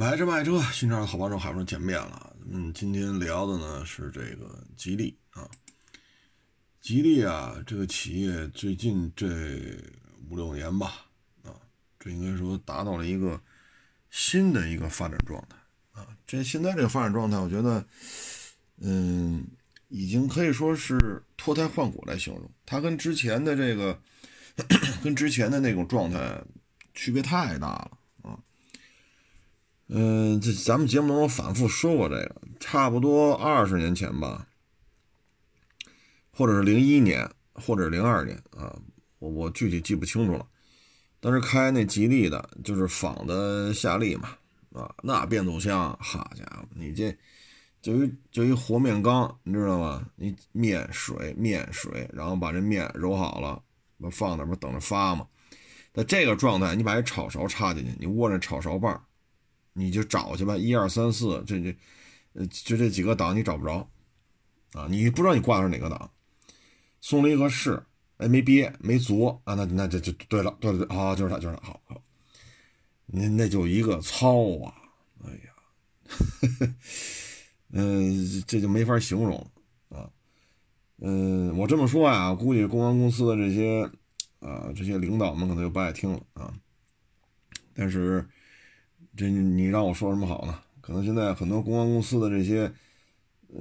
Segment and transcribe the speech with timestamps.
[0.00, 2.34] 买车卖车，新车好帮手，好不容易见面了。
[2.50, 5.46] 嗯，今天聊的呢是这个吉利啊，
[6.80, 9.26] 吉利啊，这个企业最近这
[10.30, 11.04] 五六年吧，
[11.42, 11.52] 啊，
[11.98, 13.38] 这应该说达到了一个
[14.08, 16.08] 新的一个发展状态啊。
[16.26, 17.84] 这现在这个发展状态，我觉得，
[18.78, 19.46] 嗯，
[19.88, 22.50] 已经可以说是脱胎换骨来形容。
[22.64, 24.00] 它跟之前的这个，
[25.04, 26.42] 跟之前的那种状态
[26.94, 27.98] 区别太大了。
[29.92, 34.46] 嗯，这咱们节目当中反复说过这个，差不多二十年前吧，
[36.30, 38.72] 或者是零一年，或者是零二年啊，
[39.18, 40.46] 我我具体记不清楚了。
[41.18, 44.28] 当时开那吉利的，就是仿的夏利嘛，
[44.72, 47.12] 啊，那变速箱，好家伙，你这
[47.82, 50.06] 就一就一和面缸，你知道吗？
[50.14, 53.60] 你面水面水，然后把这面揉好了，
[54.12, 55.26] 放那不等着发吗？
[55.92, 59.04] 在这个状态，你把这炒勺插进去，你握着炒勺把。
[59.80, 61.74] 你就找去吧，一二三四，这这，
[62.34, 63.88] 呃，就这几个档你找不着，
[64.74, 66.10] 啊，你不知道你挂的是哪个档，
[67.00, 67.82] 松离合是，
[68.18, 72.02] 哎，没憋，没足啊，那那这就对了，对对对，好，就是它，就是它，好好，
[73.06, 74.74] 那那就一个糙啊，
[75.24, 75.50] 哎呀，
[76.06, 76.74] 呵呵
[77.70, 79.50] 嗯，这就没法形容
[79.88, 80.10] 啊，
[80.98, 83.90] 嗯，我这么说呀，估计公安公司的这些
[84.40, 86.52] 啊这些领导们可能就不爱听了啊，
[87.74, 88.28] 但是。
[89.20, 90.58] 这你让我说什么好呢？
[90.80, 92.72] 可能现在很多公关公司的这些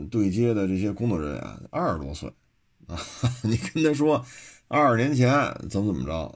[0.10, 2.32] 对接的这些工作人员二十多岁
[2.88, 2.98] 啊，
[3.44, 4.26] 你跟他说
[4.70, 5.30] 二十年前
[5.70, 6.34] 怎么怎么着，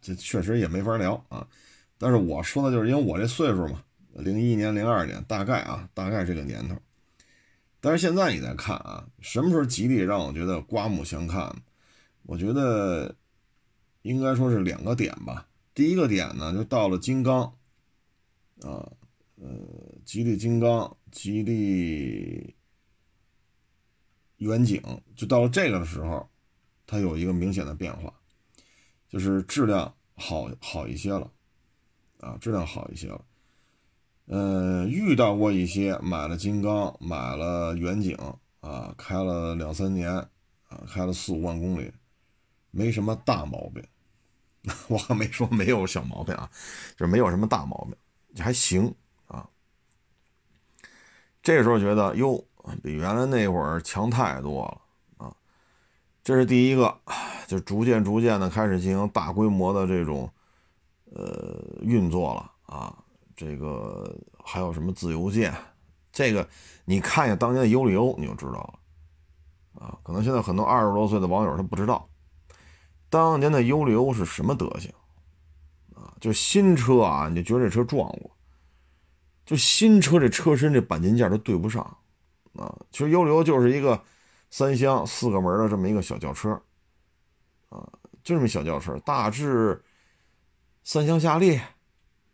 [0.00, 1.44] 这确实也没法聊啊。
[1.98, 3.82] 但是我说的就是因为我这岁数嘛，
[4.14, 6.76] 零一年、零二年，大概啊，大概这个年头。
[7.80, 11.52] 但是现在你再看啊，什么时候吉利让我觉得刮目相看？
[12.22, 13.16] 我觉得
[14.02, 15.48] 应该说是两个点吧。
[15.74, 17.52] 第一个点呢，就到了金刚。
[18.64, 18.90] 啊，
[19.36, 19.48] 呃，
[20.04, 22.54] 吉利金刚、吉利
[24.36, 24.80] 远景，
[25.16, 26.28] 就到了这个的时候，
[26.86, 28.12] 它有一个明显的变化，
[29.08, 31.30] 就是质量好好一些了，
[32.20, 33.24] 啊，质量好一些了。
[34.26, 38.16] 嗯，遇到过一些买了金刚、买了远景
[38.60, 40.08] 啊，开了两三年
[40.68, 41.92] 啊，开了四五万公里，
[42.70, 43.84] 没什么大毛病。
[44.86, 46.48] 我还没说没有小毛病啊，
[46.96, 47.96] 就没有什么大毛病。
[48.38, 48.94] 还行
[49.26, 49.48] 啊，
[51.42, 52.42] 这时候觉得哟，
[52.82, 55.36] 比原来那会儿强太多了啊！
[56.22, 56.96] 这是第一个，
[57.46, 60.30] 就逐渐逐渐的开始进行大规模的这种
[61.14, 62.96] 呃运作了啊。
[63.36, 65.52] 这个还有什么自由舰？
[66.12, 66.48] 这个
[66.84, 69.98] 你看一下当年的尤里欧，你就知道了啊。
[70.02, 72.08] 可能现在很多二十多岁的网友他不知道，
[73.10, 74.92] 当年的尤里欧是什么德行。
[76.22, 78.30] 就新车啊，你就觉得这车撞过。
[79.44, 81.82] 就新车这车身这钣金件都对不上
[82.54, 82.72] 啊。
[82.92, 84.00] 其实幽流就是一个
[84.48, 86.50] 三厢四个门的这么一个小轿车
[87.70, 87.90] 啊，
[88.22, 89.82] 就这么小轿车，大致
[90.84, 91.60] 三厢夏利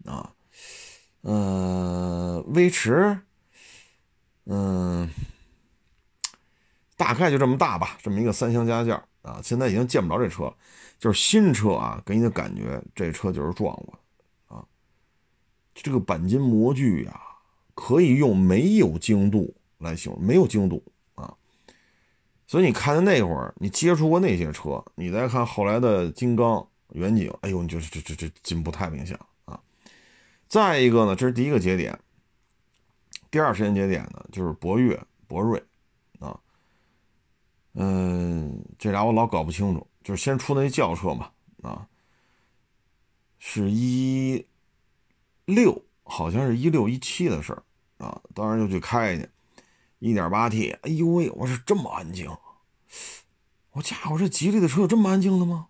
[0.04, 0.34] 啊，
[1.22, 3.18] 嗯，威驰，
[4.44, 5.08] 嗯，
[6.94, 10.54] 大概就这么大吧，这么一个三厢加件啊，现在已经见不着这车了。
[10.98, 13.98] 就是新车啊，给你的感觉，这车就是撞过
[14.48, 14.64] 啊。
[15.74, 17.20] 这个钣金模具呀，
[17.74, 20.82] 可以用没有精度来形容，没有精度
[21.14, 21.32] 啊。
[22.48, 29.60] 所以你看的那会儿，你接触过那些车，你再看后来的金刚、远景，哎呦，你就是这这这进步太明显了啊。
[30.48, 31.96] 再一个呢，这是第一个节点，
[33.30, 35.62] 第二时间节点呢，就是博越、博瑞
[36.18, 36.40] 啊。
[37.74, 39.86] 嗯，这俩我老搞不清楚。
[40.08, 41.30] 就是先出那轿车嘛，
[41.60, 41.86] 啊，
[43.38, 44.46] 是一
[45.44, 47.62] 六，好像是一六一七的事儿
[47.98, 48.18] 啊。
[48.34, 49.28] 当时就去开去，
[49.98, 52.34] 一点八 T，哎呦喂，我说这么安静，
[53.72, 55.68] 我家伙这吉利的车有这么安静的吗？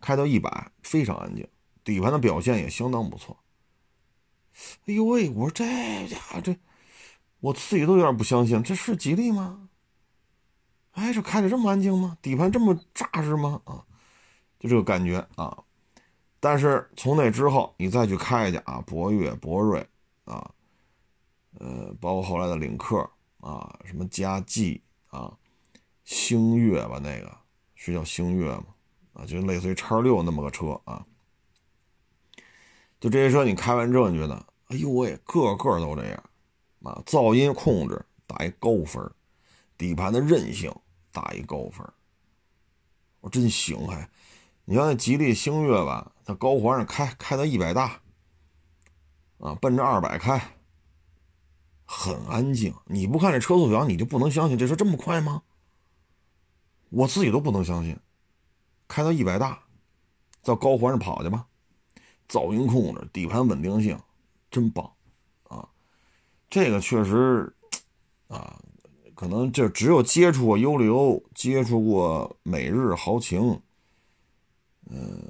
[0.00, 1.46] 开到一百非常安静，
[1.84, 3.36] 底盘的表现也相当不错。
[4.86, 6.56] 哎呦喂，我说这家伙这，
[7.40, 9.67] 我自己都有点不相信，这是吉利吗？
[10.98, 12.18] 哎，这开的这么安静吗？
[12.20, 13.62] 底盘这么扎实吗？
[13.64, 13.84] 啊，
[14.58, 15.62] 就这个感觉啊。
[16.40, 19.86] 但是从那之后，你再去开去啊，博越、博瑞
[20.24, 20.50] 啊，
[21.60, 23.08] 呃，包括后来的领克
[23.38, 25.32] 啊，什么嘉际啊，
[26.04, 27.32] 星越吧，那个
[27.76, 28.64] 是叫星越吗？
[29.12, 31.06] 啊，就类似于叉六那么个车啊。
[32.98, 34.34] 就这些车，你开完之后，你觉得，
[34.66, 36.24] 哎呦喂，个个都这样
[36.82, 39.08] 啊，噪音控制打一高分，
[39.76, 40.74] 底盘的韧性。
[41.12, 41.86] 打一高分，
[43.20, 44.08] 我真行还，
[44.64, 48.00] 你像那吉利星越吧，它高环上开开到一百大，
[49.38, 50.56] 啊，奔着二百开
[51.84, 52.74] 很安静。
[52.86, 55.42] 你不看这车速表，你就不能相信这车这么快吗？
[56.90, 57.98] 我自己都不能相信，
[58.86, 59.62] 开到一百大，
[60.42, 61.46] 到高环上跑去吧。
[62.28, 63.98] 噪音控制、底盘稳定性，
[64.50, 64.92] 真棒
[65.44, 65.66] 啊！
[66.50, 67.54] 这个确实
[68.28, 68.60] 啊，
[69.18, 73.60] 可能就只有接触过优利欧、接触过美日豪情，
[74.88, 75.20] 嗯，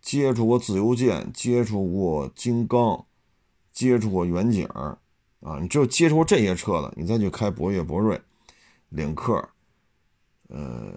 [0.00, 3.04] 接触过自由舰、接触过金刚、
[3.70, 4.98] 接触过远景啊，
[5.60, 8.18] 你只有接触过这些车的，你再去开博越、博瑞、
[8.88, 9.50] 领克，
[10.48, 10.90] 呃，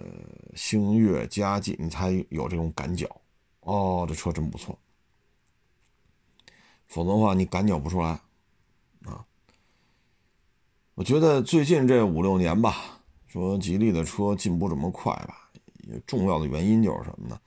[0.54, 3.06] 星越、嘉际，你才有这种感觉。
[3.60, 4.78] 哦，这车真不错。
[6.86, 8.18] 否则的话，你感觉不出来，
[10.98, 12.98] 我觉得最近这五六年吧，
[13.28, 15.48] 说吉利的车进步这么快吧，
[16.04, 17.40] 重要的原因就是什么呢？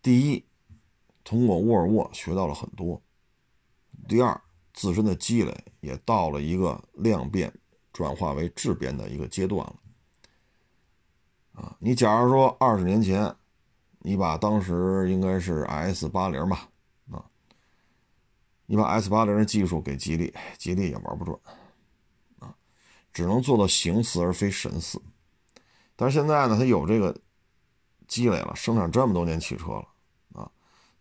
[0.00, 0.44] 第一，
[1.24, 3.02] 通过沃尔沃学到了很多；
[4.06, 4.40] 第二，
[4.72, 7.52] 自身的积累也到了一个量变
[7.92, 9.76] 转化为质变的一个阶段了。
[11.54, 13.34] 啊，你假如说二十年前，
[13.98, 16.68] 你把当时应该是 S 八零吧。
[17.10, 17.24] 啊
[18.66, 21.36] 你把 S 八零的技术给吉利，吉利也玩不转，
[23.14, 25.00] 只能做到形似而非神似。
[25.96, 27.16] 但是现在呢，它有这个
[28.06, 29.86] 积累了，生产这么多年汽车了，
[30.34, 30.50] 啊，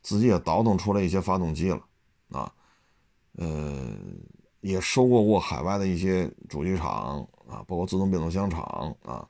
[0.01, 1.85] 自己也倒腾出来一些发动机了，
[2.29, 2.53] 啊，
[3.33, 3.93] 呃，
[4.61, 9.27] 也收购过海外的一些主机厂，啊，包括自动变速箱厂，啊，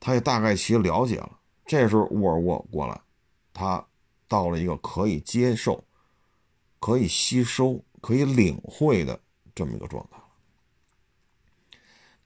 [0.00, 1.38] 他也大概其了解了。
[1.66, 2.98] 这时候沃尔沃过来，
[3.52, 3.84] 他
[4.26, 5.84] 到了一个可以接受。
[6.78, 9.18] 可以吸收、可以领会的
[9.54, 10.18] 这么一个状态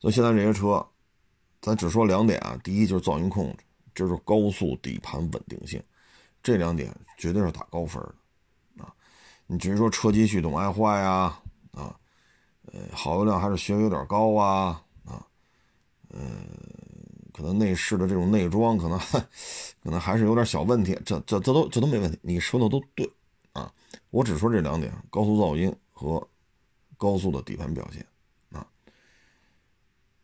[0.00, 0.84] 所以现在这些车，
[1.60, 2.58] 咱只说两点啊。
[2.64, 3.64] 第一就是噪音控制，
[3.94, 5.82] 这是高速底盘稳定性，
[6.42, 8.02] 这两点绝对是打高分
[8.76, 8.92] 的啊。
[9.46, 11.38] 你只是说车机系统爱坏呀，
[11.72, 11.94] 啊，
[12.72, 15.26] 呃，耗油量还是稍微有点高啊，啊，
[16.08, 16.46] 嗯，
[17.32, 18.98] 可能内饰的这种内装可能
[19.82, 23.08] 可能还是有点小问题，这这这都这都没问题，你说的都对。
[23.52, 23.68] 啊，
[24.10, 26.24] 我只说这两点：高速噪音和
[26.96, 28.06] 高速的底盘表现。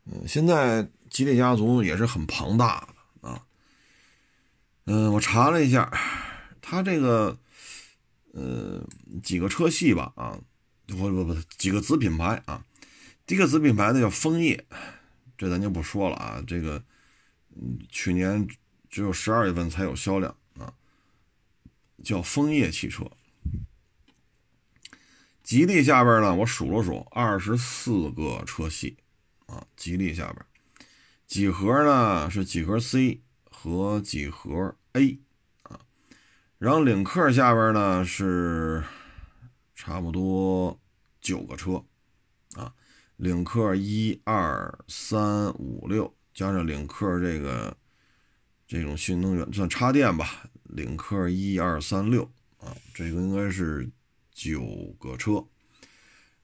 [0.06, 2.88] 嗯，现在吉利家族也是很庞大
[3.20, 3.46] 的啊。
[4.84, 5.90] 嗯，我查了一下，
[6.60, 7.38] 它这个
[8.32, 8.86] 呃
[9.22, 10.38] 几个车系吧，啊，
[10.86, 12.64] 不不不，几个子品牌啊。
[13.26, 14.64] 第一个子品牌呢叫枫叶，
[15.36, 16.42] 这咱就不说了啊。
[16.46, 16.82] 这个
[17.56, 18.46] 嗯，去年
[18.88, 20.72] 只有十二月份才有销量啊。
[22.04, 23.10] 叫枫叶汽车，
[25.42, 28.98] 吉利下边呢，我数了数，二十四个车系
[29.46, 29.66] 啊。
[29.76, 30.44] 吉利下边，
[31.26, 35.18] 几何呢是几何 C 和几何 A
[35.62, 35.80] 啊。
[36.58, 38.82] 然后领克下边呢是
[39.74, 40.80] 差不多
[41.20, 41.84] 九个车
[42.54, 42.74] 啊。
[43.16, 47.76] 领克一二三五六，加上领克这个
[48.66, 50.48] 这种新能源算插电吧。
[50.64, 52.24] 领克一二三六
[52.58, 53.88] 啊，这个应该是
[54.32, 54.62] 九
[54.98, 55.42] 个车，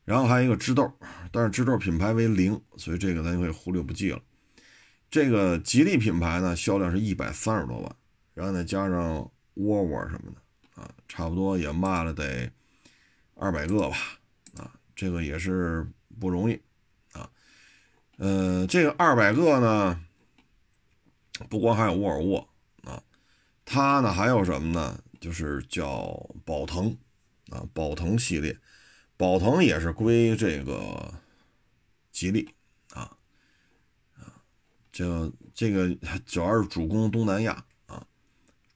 [0.05, 0.93] 然后还有一个知豆，
[1.31, 4.21] 但是知豆品牌为零，所以这个咱就可以忽略不计了。
[5.11, 7.97] 这个吉利品牌呢，销量是一百三十多万，
[8.35, 12.51] 然后再加上沃尔沃什么的啊，差不多也卖了得
[13.35, 13.97] 二百个吧
[14.57, 15.87] 啊，这个也是
[16.19, 16.61] 不容易
[17.13, 17.29] 啊。
[18.17, 20.01] 呃，这个二百个呢，
[21.49, 22.49] 不光还有沃尔沃
[22.85, 23.03] 啊。
[23.65, 24.99] 它呢还有什么呢？
[25.21, 26.97] 就是叫宝腾
[27.51, 28.59] 啊，宝腾系列，
[29.17, 31.13] 宝腾也是归这个
[32.11, 32.55] 吉利
[32.93, 33.17] 啊
[34.17, 34.43] 啊，
[34.91, 35.95] 这这个
[36.27, 38.07] 主要是主攻东南亚啊，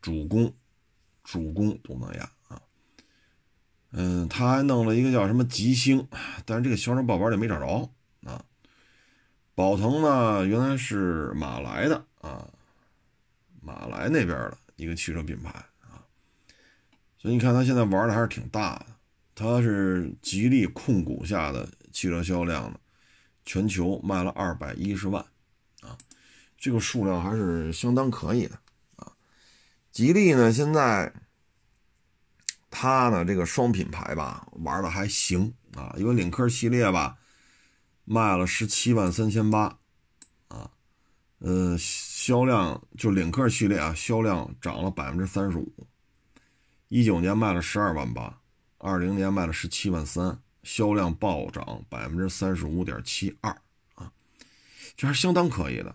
[0.00, 0.55] 主攻
[1.25, 2.62] 主攻东南亚啊，
[3.90, 6.07] 嗯，他还弄了一个叫什么吉星，
[6.45, 7.90] 但是这个销售报表里没找着
[8.25, 8.45] 啊。
[9.55, 12.49] 宝腾呢原来是马来的啊，
[13.61, 14.59] 马来那边的。
[14.76, 15.49] 一个汽车品牌
[15.81, 16.05] 啊，
[17.16, 18.87] 所以你看他现在玩的还是挺大的。
[19.37, 22.81] 它是吉利控股下的汽车销量呢，
[23.45, 25.25] 全球卖了二百一十万
[25.83, 25.97] 啊，
[26.59, 28.59] 这个数量还是相当可以的
[28.97, 29.12] 啊。
[29.93, 31.12] 吉利呢，现在
[32.71, 37.19] 它呢这个双品牌吧玩的还行啊，因为领克系列吧
[38.05, 39.78] 卖了十七万三千八
[40.49, 40.73] 啊，
[41.38, 41.76] 呃。
[41.78, 45.87] 销量就领克系列啊，销量涨了百分之三十五，
[46.88, 48.40] 一九年卖了十二万八，
[48.78, 53.50] 二零年卖了十七万三，销量暴涨百分之三十五点七二
[53.95, 54.12] 啊，
[54.97, 55.95] 这还相当可以的。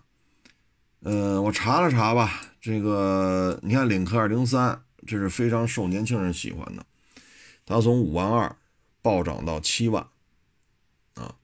[1.00, 6.86] 呃，我查了查吧，这个你看领克二零三，这是非常受年轻人喜欢的，
[7.66, 8.54] 它从五万二
[9.00, 10.06] 暴涨到七万
[11.14, 11.34] 啊，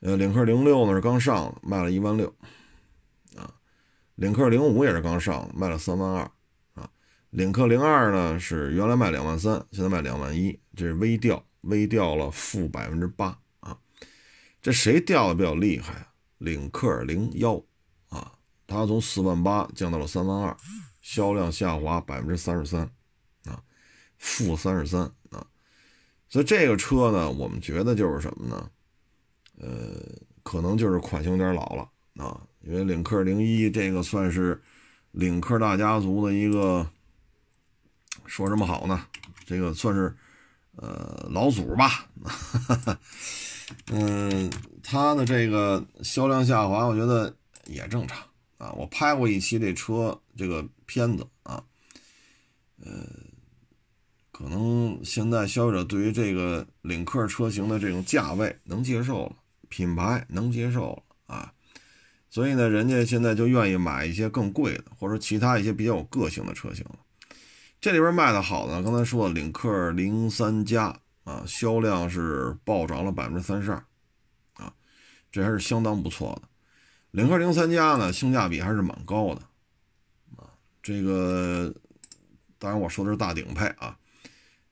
[0.00, 2.34] 呃，领克零六呢是刚上，卖了一万六，
[3.36, 3.54] 啊，
[4.16, 6.30] 领克零五也是刚上，卖了三万二，
[7.34, 13.76] 领克零二呢是原来卖两万三，现在卖两万一，这是微调，微调了负百分之八，啊，
[14.62, 16.06] 这谁掉的比较厉害啊？
[16.38, 17.60] 领克零幺，
[18.08, 18.30] 啊，
[18.68, 20.56] 它从四万八降到了三万二，
[21.00, 22.82] 销量下滑百分之三十三，
[23.46, 23.60] 啊，
[24.16, 25.00] 负三十三，
[25.30, 25.44] 啊，
[26.28, 28.70] 所以这个车呢，我们觉得就是什么呢？
[29.58, 30.00] 呃，
[30.44, 31.88] 可能就是款型有点老了
[32.24, 34.62] 啊，因为领克零一这个算是
[35.10, 36.88] 领克大家族的一个，
[38.26, 39.06] 说什么好呢？
[39.46, 40.16] 这个算是
[40.76, 42.06] 呃老祖吧。
[43.86, 44.50] 嗯，
[44.82, 47.34] 它的这个销量下滑，我觉得
[47.66, 48.18] 也正常
[48.58, 48.72] 啊。
[48.72, 51.64] 我拍过一期这车这个片子啊，
[52.84, 53.06] 呃，
[54.30, 59.36] 可能现在消费者对于这个领克车型的这种价位能接受了。
[59.70, 61.52] 品牌能接受了啊，
[62.30, 66.98] 所以呢，人家现在就愿意买一些更贵的，或者其他一些比较有个性的车型了。
[67.84, 70.84] 这里边卖的好的，刚才说的领克零三加
[71.24, 73.76] 啊，销量是暴涨了百分之三十二
[74.54, 74.72] 啊，
[75.30, 76.48] 这还是相当不错的。
[77.10, 79.42] 领克零三加呢，性价比还是蛮高的
[80.34, 80.48] 啊。
[80.82, 81.74] 这个
[82.58, 83.94] 当然我说的是大顶配啊，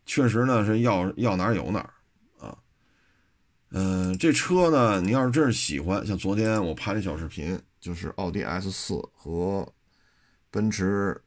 [0.06, 1.80] 确实呢是要要哪有哪
[2.40, 2.56] 啊。
[3.72, 9.70] 嗯，这车呢，你要是真是喜欢，像昨天我拍的小视频，就是奥迪 S 四和
[10.50, 11.22] 奔驰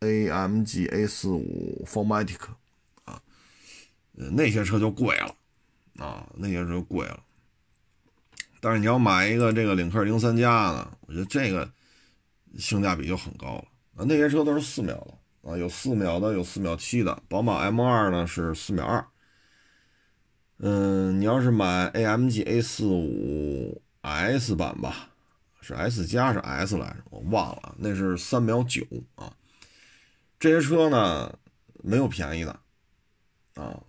[0.00, 2.40] AMG A 四五 Formatic
[3.04, 3.20] 啊，
[4.12, 5.34] 那些车就贵了
[5.98, 7.22] 啊，那些车贵了。
[8.60, 11.70] 但是你要买一个这个领克零三加呢，我觉得这个
[12.58, 13.64] 性价比就很高了
[13.96, 14.04] 啊。
[14.08, 17.22] 那些车都是四秒的啊，有四秒的，有四秒七的。
[17.28, 19.06] 宝马 M 二呢是四秒二。
[20.58, 25.10] 嗯，你要是买 AMG A 四五 S 版吧，
[25.60, 27.04] 是 S 加是 S 来着？
[27.10, 28.82] 我忘了，那是三秒九
[29.16, 29.30] 啊。
[30.38, 31.38] 这些车呢，
[31.82, 32.60] 没有便宜的
[33.54, 33.82] 啊，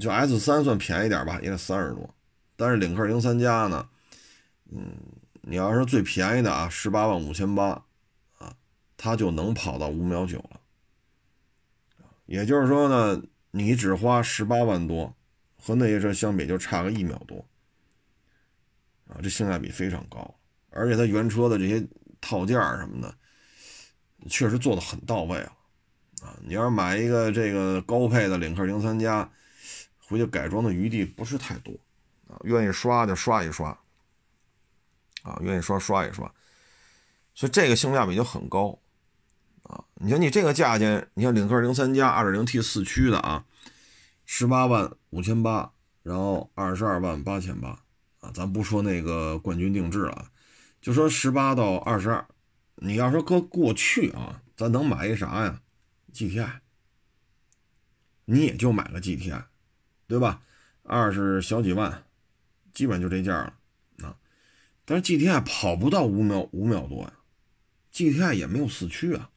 [0.00, 2.14] 就 S 三算便宜点吧，也得三十多。
[2.56, 3.88] 但是领克零三加呢，
[4.70, 4.96] 嗯，
[5.42, 7.84] 你要是最便宜的啊，十八万五千八
[8.38, 8.56] 啊，
[8.96, 10.60] 它就能跑到五秒九了。
[12.26, 15.14] 也就是说呢，你只花十八万多。
[15.58, 17.44] 和那些车相比，就差个一秒多，
[19.08, 20.38] 啊，这性价比非常高，
[20.70, 21.84] 而且它原车的这些
[22.20, 23.12] 套件什么的，
[24.28, 25.55] 确实做的很到位啊，
[26.22, 29.30] 啊，你要是买一个这个高配的领克零三加，
[30.06, 31.72] 回去改装的余地不是太多，
[32.28, 33.70] 啊，愿意刷就刷一刷，
[35.22, 36.32] 啊，愿意刷刷一刷，
[37.34, 38.78] 所以这个性价比就很高，
[39.62, 43.44] 啊，你说你这个价钱，你像领克零三加二点零 T 四驱的啊。
[44.28, 45.70] 十八万五千八，
[46.02, 47.68] 然后二十二万八千八
[48.18, 50.32] 啊，咱不说那个冠军定制了，
[50.82, 52.26] 就说十八到二十二，
[52.74, 55.60] 你要说搁过去啊，咱能买一啥呀
[56.16, 56.60] ？GTI，
[58.24, 59.44] 你也就买个 GTI，
[60.06, 60.42] 对吧？
[60.82, 62.04] 二十小几万，
[62.72, 63.58] 基本就这价了
[64.02, 64.16] 啊。
[64.84, 67.12] 但是 GTI 跑不到五秒五秒多呀
[67.92, 69.30] ，GTI 也没有四驱啊，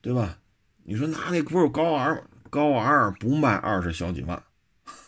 [0.00, 0.38] 对吧？
[0.82, 2.26] 你说那那不是高 R？
[2.48, 4.42] 高 R 不卖二十小几万，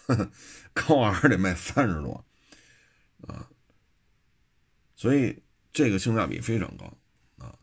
[0.73, 2.25] 高 R 得卖三十多
[3.27, 3.49] 啊，
[4.95, 6.97] 所以这个性价比非常高
[7.39, 7.59] 啊，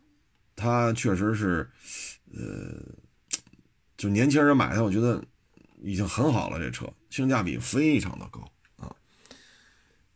[0.56, 1.72] 它确实是，
[2.34, 2.84] 呃，
[3.98, 5.24] 就年轻人买它，我觉得
[5.82, 6.60] 已经很好了。
[6.60, 8.96] 这车性价比非常的高啊，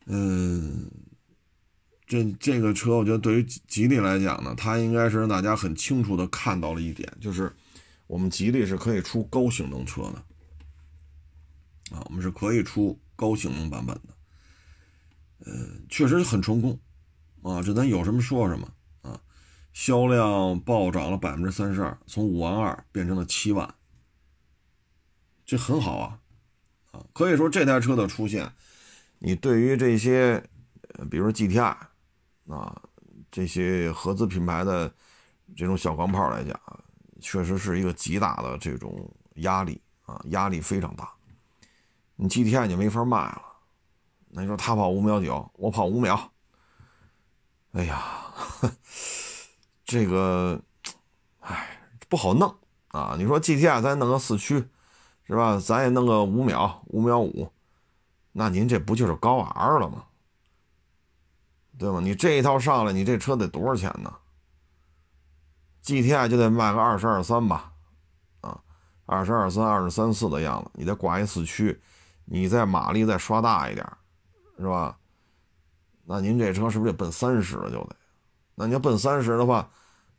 [0.06, 0.90] 嗯，
[2.06, 7.52] 这这个车我觉得对于吉利来讲呢，它应该是让大家很清楚的看到了一点，就是。
[8.06, 14.14] 我们吉利是可以出高性能车的，啊，我们是可以出高性能版本的，
[15.40, 16.78] 呃，确实很成功，
[17.42, 18.72] 啊，这咱有什么说什么，
[19.74, 23.76] 销量暴涨了百分之三十二，从五万二变成了七万，
[25.46, 26.20] 这很好啊，
[26.92, 28.50] 啊，可以说这台车的出现，
[29.20, 30.42] 你对于这些，
[31.12, 31.76] 比如说 GTI，
[32.48, 32.82] 啊，
[33.30, 34.94] 这些合资品牌的
[35.58, 36.58] 这种小钢炮来讲。
[37.26, 41.10] 确实是一个极大的这种压力啊，压力非常大。
[42.18, 43.42] 你 GTI 就没法卖了。
[44.28, 46.34] 那你说他跑五秒九，我跑五秒，
[47.72, 48.04] 哎呀，
[49.94, 50.60] 这个，
[51.42, 52.56] 哎，不好弄
[52.88, 53.14] 啊。
[53.16, 54.68] 你说 GTI 咱弄个四驱，
[55.28, 55.60] 是吧？
[55.60, 57.52] 咱也弄个五秒，五秒五，
[58.32, 60.06] 那您这不就是高 R 了吗？
[61.78, 62.00] 对吗？
[62.00, 64.12] 你这一套上来，你这车得多少钱呢
[65.84, 67.72] ？GTI 就得卖个二十二三吧，
[68.42, 68.60] 啊，
[69.06, 71.80] 二十二三、二十三四的样子，你再挂一四驱，
[72.26, 73.88] 你再马力再刷大一点，
[74.58, 74.98] 是吧？
[76.06, 77.96] 那您这车是不是得奔三十了就得？
[78.56, 79.70] 那你要奔三十的话，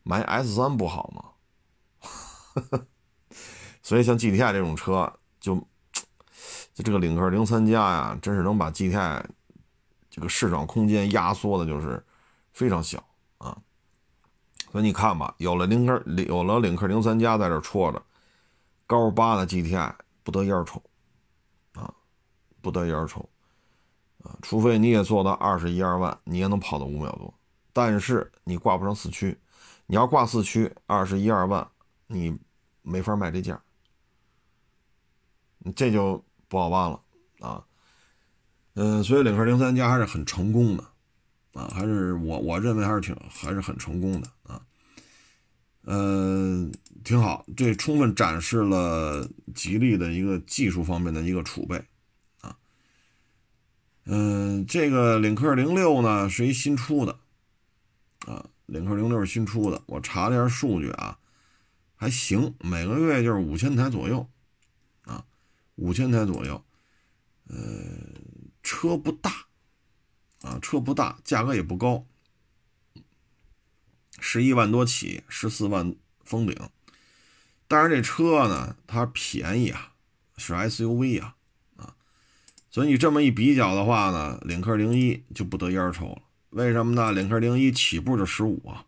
[0.04, 1.32] 买 S 三不好吗？
[3.82, 5.56] 所以像 GTI 这种车，就
[6.72, 9.24] 就这个领克零三加呀，真是能把 GTI
[10.08, 12.04] 这个市场空间压缩的，就是
[12.52, 13.02] 非常小
[13.38, 13.58] 啊。
[14.70, 18.00] 所以你看吧，有了领克，有了领克零三加在这戳着，
[18.86, 19.92] 高八的 GTI
[20.22, 20.82] 不得烟抽
[21.72, 21.92] 啊，
[22.60, 23.28] 不得烟抽。
[24.22, 27.34] 啊，除非你也做到二十一二万，你也能跑到五秒多，
[27.74, 29.38] 但是你挂不上四驱，
[29.86, 31.68] 你要挂四驱，二十一二万，
[32.06, 32.36] 你
[32.82, 33.60] 没法卖这价，
[35.76, 37.00] 这就不好办了
[37.40, 37.64] 啊。
[38.74, 40.84] 嗯，所以领克零三加还是很成功的
[41.52, 44.60] 啊，还是我我认为还是挺还是很成功的啊。
[45.82, 46.72] 嗯，
[47.04, 51.82] 挺好，这充分展示了吉利的一个技术方面的一个储备。
[54.06, 57.18] 嗯，这个领克零六呢是一新出的，
[58.26, 59.82] 啊，领克零六是新出的。
[59.86, 61.18] 我查了一下数据啊，
[61.96, 64.28] 还行，每个月就是五千台左右，
[65.02, 65.24] 啊，
[65.76, 66.64] 五千台左右。
[67.46, 67.56] 呃，
[68.62, 69.46] 车不大，
[70.42, 72.06] 啊，车不大，价格也不高，
[74.18, 75.94] 十一万多起，十四万
[76.24, 76.56] 封顶。
[77.68, 79.92] 但是这车呢，它便宜啊，
[80.36, 81.36] 是 SUV 啊。
[82.70, 86.22] 所以你这么一比较的话呢，领克零一就不得烟抽了。
[86.54, 87.10] 为什么呢？
[87.10, 88.86] 领克零一起步就十五啊，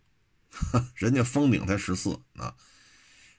[0.94, 2.54] 人家封顶才十四啊，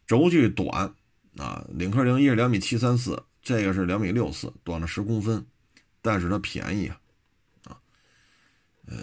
[0.05, 0.93] 轴距短
[1.37, 1.65] 啊。
[1.69, 5.45] 领克零一是两米七三四，这个是两米六四，短了十公分，
[6.01, 6.99] 但是它便宜啊
[7.67, 7.79] 啊。
[8.87, 8.97] 呃，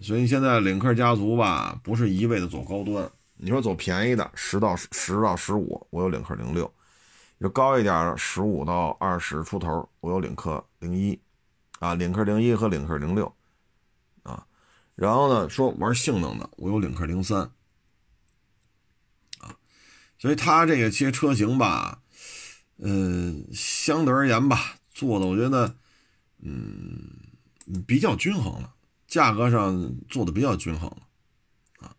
[0.00, 3.10] 所以现在领克家族吧，不是一味的走高端。
[3.36, 6.72] 你说走便宜的，十到十到十五，我有领克零六。
[7.38, 11.20] 就高一点的，十五到二十出头，我有领克零一，
[11.80, 13.30] 啊，领克零一和领克零六，
[15.00, 17.40] 然后呢，说玩性能的，我有领克零三，
[19.38, 19.56] 啊，
[20.18, 22.02] 所以它这个些车型吧，
[22.76, 25.74] 嗯，相对而言吧，做的我觉得，
[26.42, 27.00] 嗯，
[27.86, 28.74] 比较均衡了，
[29.08, 31.96] 价格上做的比较均衡了，啊，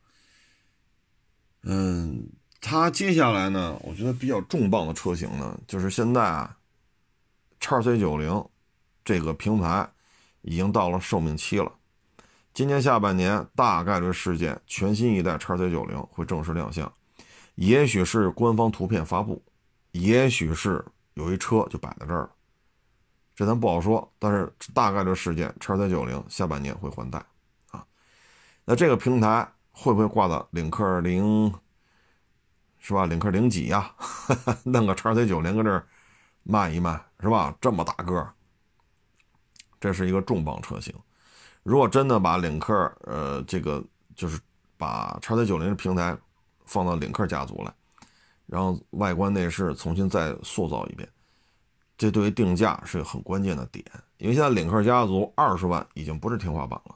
[1.63, 2.29] 嗯。
[2.63, 6.55] 它接下来呢，我觉得比较重磅的车型呢，就是现在啊，
[7.59, 8.47] 叉 C 九零
[9.03, 9.91] 这个平台
[10.43, 11.73] 已经到了寿命期了。
[12.53, 16.91] 今年下半年大概率事件，全新一代叉 C 九零会正式亮相，
[17.55, 19.41] 也许是官方图片发布，
[19.91, 20.83] 也许是
[21.13, 22.29] 有一车就摆在这儿了，
[23.35, 24.11] 这咱不好说。
[24.19, 27.23] 但是大概率事件，叉 C 九零下半年会换代
[27.69, 27.85] 啊。
[28.65, 31.53] 那这个平台会不会挂到领克零？
[32.83, 33.05] 是吧？
[33.05, 33.93] 领克零几呀？
[34.65, 35.87] 弄个叉 C 九零搁这儿
[36.43, 37.55] 卖一卖，是吧？
[37.61, 38.27] 这么大个，
[39.79, 40.93] 这是一个重磅车型。
[41.63, 43.83] 如果真的把领克，呃，这个
[44.15, 44.39] 就是
[44.77, 46.17] 把叉 C 九零的平台
[46.65, 47.73] 放到领克家族来，
[48.45, 51.07] 然后外观内饰重新再塑造一遍，
[51.97, 53.85] 这对于定价是个很关键的点。
[54.17, 56.95] 因为现在领克家族二十万已经不是天花板了，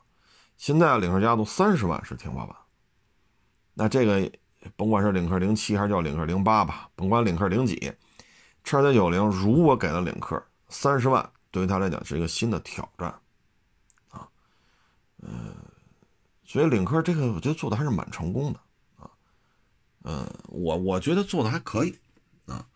[0.58, 2.56] 现在领克家族三十万是天花板。
[3.74, 4.32] 那这个。
[4.76, 7.94] 甭管是领克零七还是叫领克零八吧，甭管领克零几，
[8.64, 13.14] 叉 C 九零如果给了领克三十万，对于他来讲是一个新的挑战，
[15.28, 15.56] 嗯，
[16.44, 18.60] 所以领克这个我觉得做的还是蛮成功的，
[18.98, 19.10] 啊，
[20.04, 21.98] 嗯，我我觉得做的还可以，
[22.46, 22.68] 啊，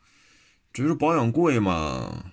[0.74, 2.32] 至于保养贵嘛，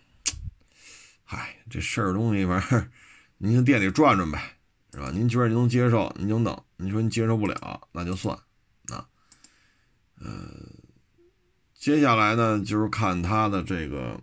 [1.24, 2.90] 嗨，这事儿东西反正，
[3.38, 4.57] 您去店里转转呗，
[4.92, 5.11] 是吧？
[5.11, 8.35] 您觉得您能接受，您就弄；你说你接受不了，那就算
[8.88, 9.07] 啊。
[10.18, 10.48] 呃，
[11.74, 14.18] 接下来呢，就是看它的这个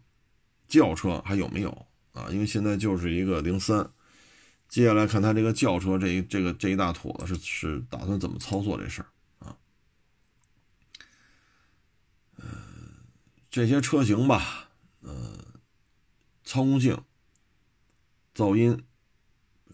[0.68, 1.70] 轿车还有没有
[2.14, 2.26] 啊？
[2.32, 3.88] 因为现在就是一个零三，
[4.74, 9.08] 接下来看它这个轿车这一这个这一大坨子是是打算怎么操作这事儿
[9.38, 9.56] 啊？
[12.38, 12.48] 呃，
[13.52, 15.38] 这些车型吧，呃，
[16.44, 17.00] 操控性、
[18.34, 18.84] 噪音、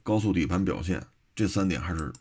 [0.04, 2.12] 高速底盘表现这三点还是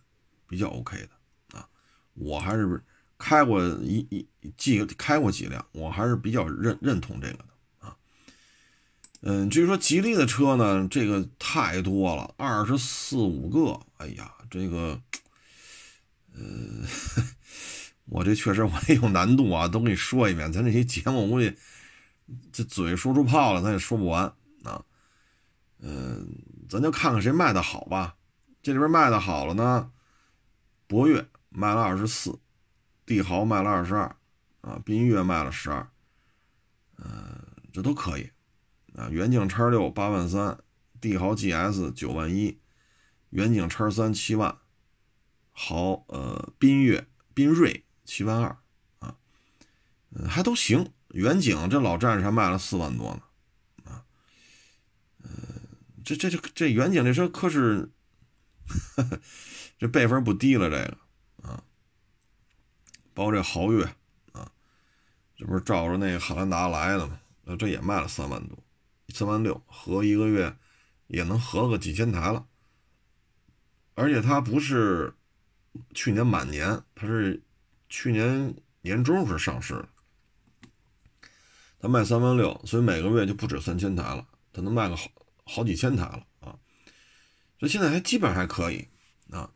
[0.46, 1.68] 比较 OK 的啊，
[2.14, 2.80] 我还是。
[3.20, 7.48] 开过一一几开过几辆，我还是比较认认同这个的。
[9.20, 15.00] 嗯，至于说吉利的车呢，这个太多了，二十四五个，哎呀，这个，
[16.34, 16.40] 呃，
[18.06, 20.52] 我这确实我也有难度啊，都给你说一遍。
[20.52, 21.56] 咱这些节目，我估计
[22.52, 24.24] 这嘴说出泡了，咱也说不完
[24.62, 24.84] 啊。
[25.80, 26.28] 嗯，
[26.68, 28.16] 咱就看看谁卖的好吧。
[28.62, 29.90] 这里边卖的好了呢，
[30.86, 32.38] 博越卖了二十四。
[33.06, 34.14] 帝豪卖了二十二，
[34.60, 35.88] 啊，缤越卖了十二，
[36.98, 37.40] 嗯，
[37.72, 38.30] 这都可以，
[38.98, 40.58] 啊，远景叉六八万三，
[41.00, 42.58] 帝豪 GS 九万一，
[43.30, 44.58] 远景叉三七万，
[45.52, 48.58] 豪呃缤越缤瑞七万二
[48.98, 49.16] 啊，
[50.10, 50.92] 嗯还都行。
[51.10, 54.04] 远景这老战士还卖了四万多呢，啊，
[55.22, 55.30] 嗯，
[56.04, 57.90] 这这这这远景这车可是，
[59.78, 61.62] 这辈分不低了，这个啊，
[63.14, 63.84] 包括这豪越
[64.32, 64.52] 啊，
[65.34, 67.18] 这不是照着那个汉兰达来的吗？
[67.44, 68.58] 呃，这也卖了三万多，
[69.08, 70.56] 三万六，合一个月
[71.06, 72.46] 也能合个几千台了，
[73.94, 75.14] 而且它不是
[75.94, 77.42] 去年满年，它是
[77.88, 79.88] 去年年中是上市的。
[81.80, 85.08] 他卖三万六，所以每个月就不止三千台了，他能卖个好
[85.44, 86.58] 好几千台了啊！
[87.60, 88.88] 所以现在还基本还可以
[89.30, 89.48] 啊。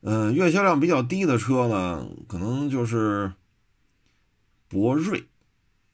[0.00, 3.32] 嗯，月销量比较低的车呢，可能就是
[4.66, 5.28] 博瑞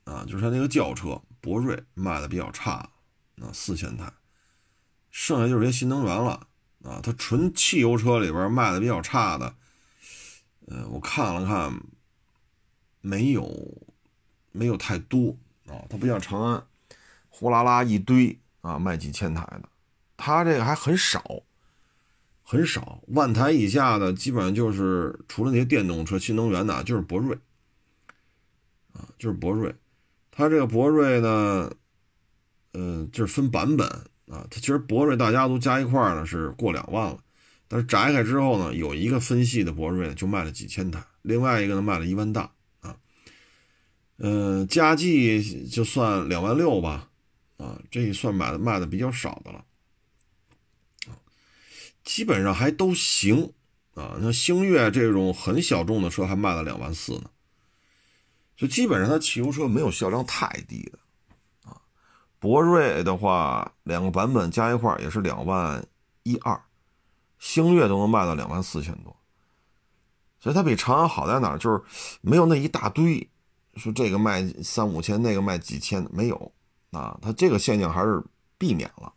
[0.05, 2.91] 啊，就是他那个轿车博瑞卖的比较差，
[3.41, 4.13] 啊，四千台，
[5.11, 6.47] 剩下就是些新能源了
[6.85, 7.01] 啊。
[7.03, 9.55] 它纯汽油车里边卖的比较差的，
[10.67, 11.81] 呃，我看了看，
[13.01, 13.87] 没有
[14.53, 15.37] 没有太多。
[15.67, 16.67] 啊，它不像长安，
[17.29, 19.69] 呼啦啦一堆啊，卖几千台的，
[20.17, 21.43] 它这个还很少，
[22.43, 27.37] 很少，万台以下的基本上就是除了那些电动车、新能源的，就是博瑞，
[28.95, 29.75] 啊，就是博瑞，
[30.39, 31.69] 它这个博瑞呢，
[32.73, 33.89] 嗯，就是分版本
[34.29, 37.19] 啊，它其实博瑞大家都加一块呢是过两万了，
[37.67, 42.97] 但是摘开之后呢，有一个分系的博瑞就卖了几千台，另外一个呢卖了一万大啊。
[44.19, 47.11] 嗯，加计就算两万六吧，
[47.57, 49.65] 啊，这也算买的卖的比较少的了，
[52.05, 53.53] 基本上还都行
[53.95, 54.17] 啊。
[54.23, 57.29] 像星越这种很小众的车还卖了两万四呢，
[58.59, 60.99] 就基本上它汽油车没有销量太低的
[61.71, 61.81] 啊。
[62.39, 65.83] 博瑞的话，两个版本加一块也是两万
[66.25, 66.61] 一二，
[67.39, 69.17] 星越都能卖到两万四千多，
[70.41, 71.59] 所以它比长安好在哪儿？
[71.59, 71.81] 就是
[72.21, 73.27] 没有那一大堆。
[73.77, 76.53] 说这个卖三五千，那个卖几千没有
[76.91, 77.17] 啊？
[77.23, 78.21] 它这个现象还是
[78.59, 79.13] 避免了。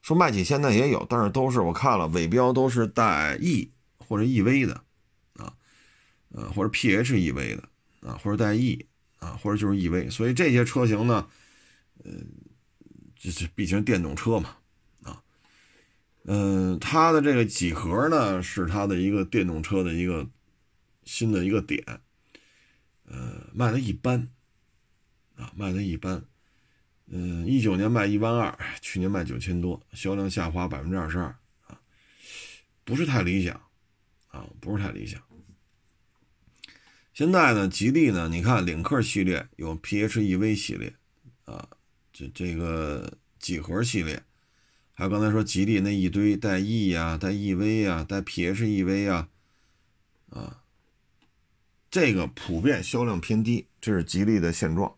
[0.00, 4.74] 说卖几千的也有，但是都是我看了尾标都是带 E 或者 EV 的
[5.34, 5.52] 啊，
[6.30, 7.68] 呃或者 PHEV 的
[8.06, 8.86] 啊，或者带 E
[9.18, 10.10] 啊，或者就是 EV。
[10.10, 11.28] 所以这些车型呢，
[12.04, 12.12] 呃，
[13.16, 14.56] 这是毕竟电动车嘛
[15.02, 15.22] 啊，
[16.24, 20.28] 嗯，它的这个几何呢是它的一个电动车的一个
[21.04, 21.84] 新的一个点。
[23.08, 24.28] 呃，卖的一般，
[25.36, 26.24] 啊，卖的一般，
[27.06, 31.26] 嗯，一九年卖一万二，去年卖九千多，销量下滑百分之二十二，
[31.68, 31.80] 啊，
[32.84, 33.54] 不是太理想，
[34.26, 35.22] 啊，不是太理想。
[37.16, 40.92] 现在呢，吉利呢，你看领克系列有 PHEV 系列，
[41.46, 41.66] 啊，
[42.12, 44.22] 这这个几何系列，
[44.92, 49.28] 还有刚才说吉利那一堆带 E 呀、带 EV 呀、带 PHEV 呀，
[50.28, 50.60] 啊。
[51.90, 54.94] 这个普遍销量偏低，这是吉利的现状。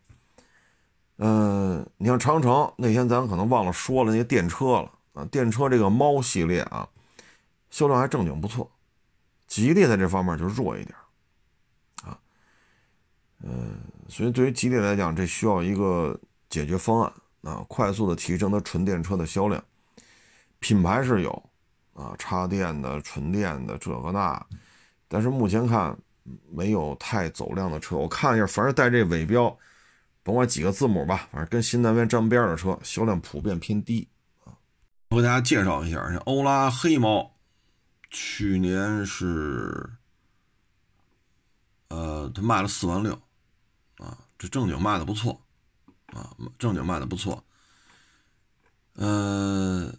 [1.18, 6.88] 嗯，你像长城那天咱可能忘了说了那些电车了啊，电车这个猫系列啊，
[7.70, 8.72] 销量还正经不错。
[9.46, 10.96] 吉利在这方面就弱一点。
[13.42, 19.62] 嗯，所以对于吉利来讲，这需要一个解决方案啊，快速的提升它纯电车的销量。
[20.58, 21.50] 品牌是有
[21.94, 24.46] 啊，插电的、纯电的这个那，
[25.08, 25.96] 但是目前看。
[26.52, 29.48] 没有太走量的车，我看一下，凡是带这尾标，
[30.22, 34.06] 甭管几个字母吧，反正跟新能源沾边的车，销量普遍偏低
[34.44, 34.52] 啊。
[35.08, 37.34] 我给大家介绍一下，这欧拉黑猫，
[38.10, 39.88] 去年是，
[41.88, 43.18] 呃，它卖了四万六，
[44.38, 45.42] 这正经卖的不错，
[46.06, 47.44] 啊，正经卖的不错。
[48.94, 49.98] 嗯，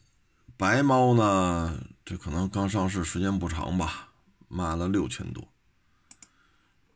[0.57, 4.09] 白猫呢，这可能刚上市时间不长吧，
[4.47, 5.47] 卖了六千多。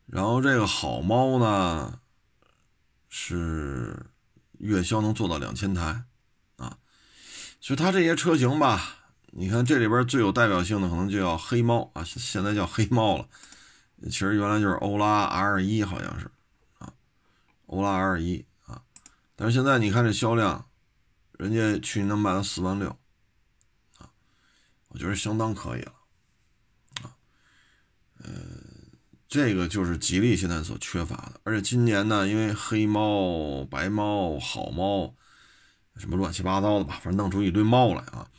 [0.06, 2.00] 然后这个好猫呢，
[3.10, 4.06] 是
[4.60, 6.04] 月销能做到两千台，
[6.58, 6.78] 啊，
[7.60, 8.98] 所以它这些车型吧，
[9.32, 13.28] 你看这里边最有代表性的可能就叫黑猫啊，现在叫黑猫了，
[14.04, 16.30] 其实原来就是欧拉 R 一好像是，
[17.74, 18.82] 欧拉 R 一啊，
[19.36, 20.70] 但是现在你看这销量，
[21.40, 22.90] 人家去年能卖到四万六，
[23.98, 24.10] 啊，
[24.90, 25.94] 我觉得相当可以了，
[27.02, 27.16] 啊，
[28.20, 28.70] 嗯。
[29.28, 35.16] 这个就是吉利现在所缺乏的，而且今年呢，因为黑猫、白猫、好猫，
[35.98, 38.30] 什么乱七八糟的吧，反正弄出一堆猫来啊，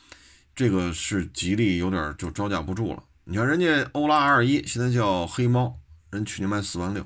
[0.54, 3.02] 这个是吉利有点就招架不住了。
[3.24, 7.04] 你看人家欧拉 R 一现在叫黑猫，人去年卖四万六，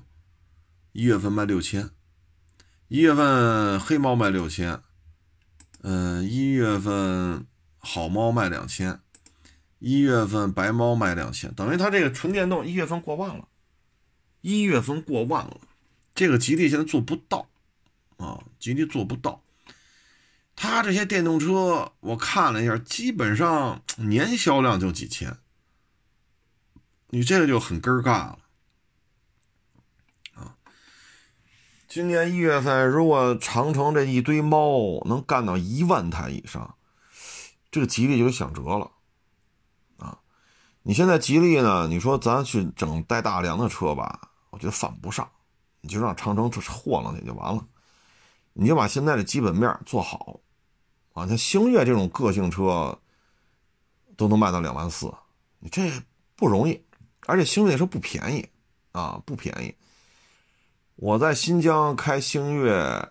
[0.92, 1.88] 一月份卖六千，
[2.88, 4.80] 一月份黑猫卖六千，
[5.82, 7.46] 嗯，一月份
[7.76, 9.00] 好猫卖两千，
[9.78, 13.46] 一月份白猫卖两千，等于它这个纯电动一月份过万了，
[14.40, 15.60] 一月份过万了，
[16.14, 17.50] 这个吉利现在做不到
[18.16, 19.42] 啊，吉利做不到。
[20.56, 25.36] 它这些电动车我看了一下，基本上年销量就几千，
[27.10, 28.38] 你这个就很根儿尬了。
[31.88, 36.76] 今年一月份，如果长城这一堆猫能干到一万台以上，
[37.70, 38.90] 这个吉利就想辙了
[39.96, 40.20] 啊！
[40.82, 41.88] 你现在吉利呢？
[41.88, 45.26] 你说咱去整带大梁的车吧，我觉得犯不上，
[45.80, 47.66] 你就让长城货了去就完了。
[48.52, 50.40] 你就把现在的基本面做好
[51.14, 51.26] 啊！
[51.26, 53.00] 像星越这种个性车
[54.14, 55.10] 都能卖到两万四，
[55.58, 55.90] 你这
[56.36, 56.84] 不容易，
[57.24, 58.46] 而且星越车不便宜
[58.92, 59.74] 啊，不便宜。
[61.00, 63.08] 我在新疆开星越，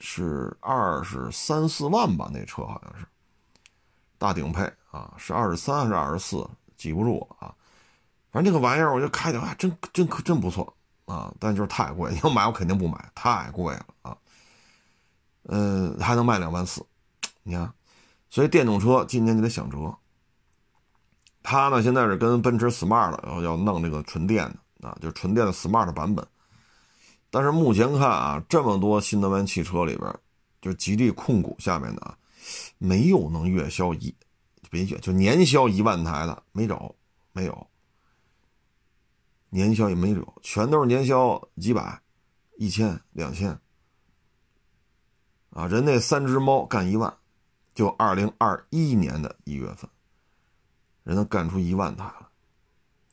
[0.00, 2.30] 是二十三四万吧？
[2.30, 3.06] 那车好像是
[4.18, 6.46] 大顶配啊，是二十三还是二十四？
[6.76, 7.54] 记不住啊。
[8.30, 10.76] 反正这个玩意儿，我就开的啊，真真可真不错
[11.06, 11.32] 啊。
[11.40, 14.14] 但就是太贵，要买我肯定不买，太贵了啊。
[15.44, 16.84] 嗯，还能卖两万四，
[17.44, 17.72] 你看，
[18.28, 19.96] 所以电动车今年就得想辙。
[21.42, 24.44] 他呢，现在是跟奔驰 Smart 要要弄这个纯电
[24.82, 26.22] 的啊，就是纯电的 Smart 版本。
[27.36, 30.10] 但是目前看啊，这么多新能源汽车里边，
[30.62, 32.16] 就吉利控股下面的啊，
[32.78, 34.14] 没有能月销一，
[34.70, 36.94] 别月就年销一万台的，没找，
[37.32, 37.66] 没有，
[39.50, 42.00] 年销也没有，全都是年销几百、
[42.56, 43.50] 一千、两千。
[45.50, 47.14] 啊，人那三只猫干一万，
[47.74, 49.86] 就二零二一年的一月份，
[51.04, 52.30] 人能干出一万台了，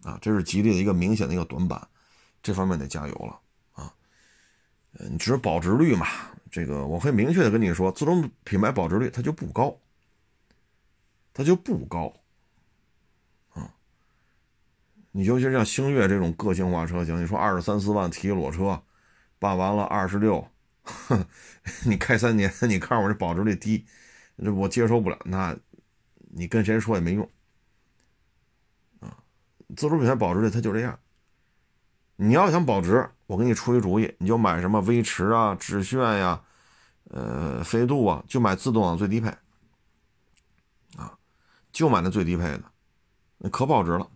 [0.03, 1.85] 啊，这是吉利的一个明显的一个短板，
[2.41, 3.37] 这方面得加油了。
[4.99, 6.07] 嗯，只是保值率嘛，
[6.51, 9.75] 这个我会明确的跟你说，自主品牌保值率它就不高，
[11.33, 12.13] 它就不高，
[13.53, 13.73] 啊，
[15.11, 18.83] 你尤其像星越这种个性化车型，你说二十三四万提裸车，
[19.39, 20.47] 办完了二十六，
[21.85, 23.85] 你开三年，你看我这保值率低，
[24.37, 25.57] 这我接受不了，那
[26.35, 27.27] 你跟谁说也没用，
[28.99, 29.17] 啊，
[29.75, 30.99] 自主品牌保值率它就这样。
[32.15, 36.39] 你要想保值，我给你出一主意，你就买什么威驰啊、致炫呀、
[37.09, 39.27] 呃、飞度啊，就买自动挡最低配，
[40.95, 41.17] 啊，
[41.71, 42.63] 就买那最低配的，
[43.39, 44.07] 那可保值了，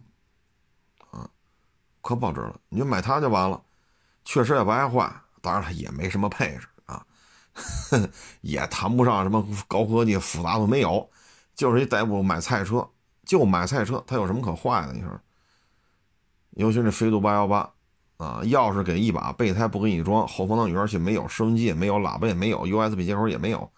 [1.10, 1.28] 啊，
[2.04, 3.60] 可保值了，你就买它就完了，
[4.24, 7.04] 确实也不爱坏，当然了也没什么配置啊，
[8.42, 11.10] 也谈不上什么高科技复杂都没有，
[11.56, 12.88] 就是一代步买菜车，
[13.26, 14.94] 就买菜车，它有什么可坏的？
[14.94, 15.20] 你说，
[16.52, 17.74] 尤其是那飞度八幺八。
[18.18, 23.72] 啊，钥匙给一把，备胎不给你装，后风挡雨刷器没有，收音机也没有，喇叭也没有，USB 接口也没有，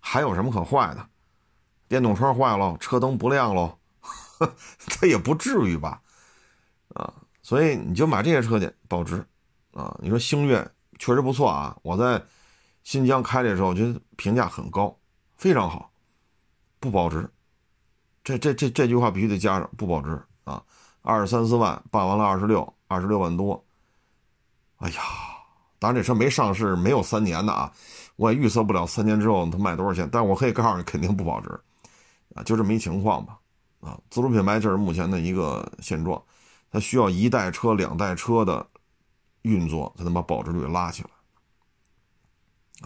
[0.00, 1.06] 还有什么可坏的？
[1.88, 3.78] 电动窗坏了，车灯不亮喽，
[4.88, 6.00] 它也不至于吧？
[6.94, 9.24] 啊，所以你就买这些车去保值
[9.72, 9.94] 啊。
[10.00, 10.66] 你说星越
[10.98, 12.24] 确实不错啊，我在
[12.82, 14.98] 新疆开的时候，我觉得评价很高，
[15.36, 15.92] 非常好，
[16.80, 17.30] 不保值。
[18.24, 20.62] 这这这这句话必须得加上，不保值啊！
[21.02, 23.62] 二十三四万办完了二十六，二十六万多。
[24.82, 25.00] 哎呀，
[25.78, 27.72] 当然这车没上市，没有三年的啊，
[28.16, 30.08] 我也预测不了三年之后它卖多少钱。
[30.10, 31.48] 但我可以告诉你，肯定不保值，
[32.34, 33.38] 啊，就这么一情况吧。
[33.80, 36.20] 啊，自主品牌就是目前的一个现状，
[36.68, 38.66] 它需要一代车、两代车的
[39.42, 41.10] 运作才能把保值率拉起来。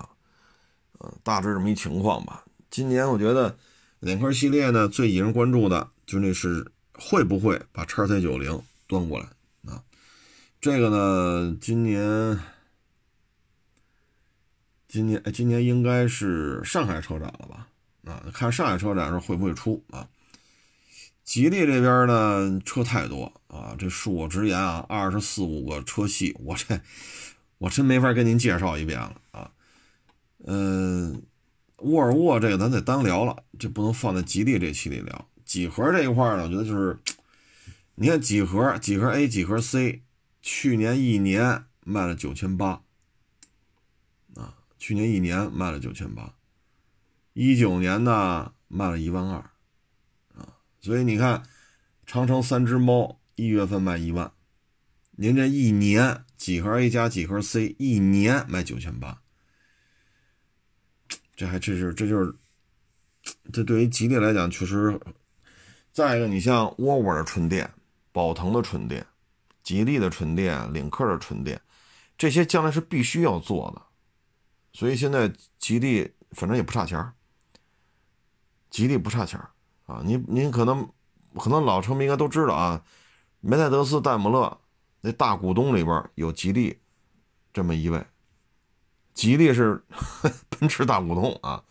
[0.02, 0.09] 啊，
[0.98, 2.44] 呃，大致这么一情况吧。
[2.70, 3.56] 今年我觉得
[4.00, 9.26] 领克系列呢，最引人关注的就那是会不会把叉 C 九零端过来。
[10.66, 12.40] 这个呢，今年，
[14.88, 17.68] 今年，哎，今年应该是上海车展了吧？
[18.05, 20.09] 啊，看上海车展时候会不会出啊？
[21.22, 26.81] 吉利这边呢，车太多啊，这恕我直言啊，二十四五个车系，我这
[27.59, 29.52] 我真没法跟您介绍一遍了啊。
[30.46, 31.22] 嗯，
[31.76, 35.29] 沃尔沃这个咱得单聊了，这不能放在吉利这期里聊。
[35.44, 36.98] 几何这一块呢，我觉得就是，
[37.94, 40.02] 你看几何，几何 A，几何 C。
[40.48, 42.80] 去年一年卖了九千八，
[44.37, 46.37] 啊，去年一年卖了九千八，
[47.32, 49.38] 一九年呢卖了一万二，
[50.37, 51.42] 啊，所以你看，
[52.06, 54.32] 长城三只猫一月份卖一万，
[55.16, 59.20] 您这一年几何 A 加几何 C 一年卖九千八，
[61.35, 62.32] 这还真是，这就是，
[63.52, 65.00] 这对于吉利来讲确实。
[65.92, 67.68] 再一个，你像沃尔沃的纯电，
[68.12, 69.04] 宝腾的纯电。
[69.66, 71.61] 吉利的纯电、领克的纯电，
[72.16, 73.83] 这些将来是必须要做的，
[74.72, 77.12] 所以现在吉利反正也不差钱儿
[78.70, 79.50] 吉利不差钱儿
[79.87, 80.00] 啊。
[80.05, 80.88] 您您可能
[81.37, 82.81] 可能老车迷应该都知道啊，
[83.40, 84.57] 梅赛德斯、戴姆勒
[85.00, 86.79] 那大股东里边有吉利
[87.52, 88.07] 这么一位，
[89.14, 89.85] 吉利是
[90.48, 91.64] 奔驰大股东啊。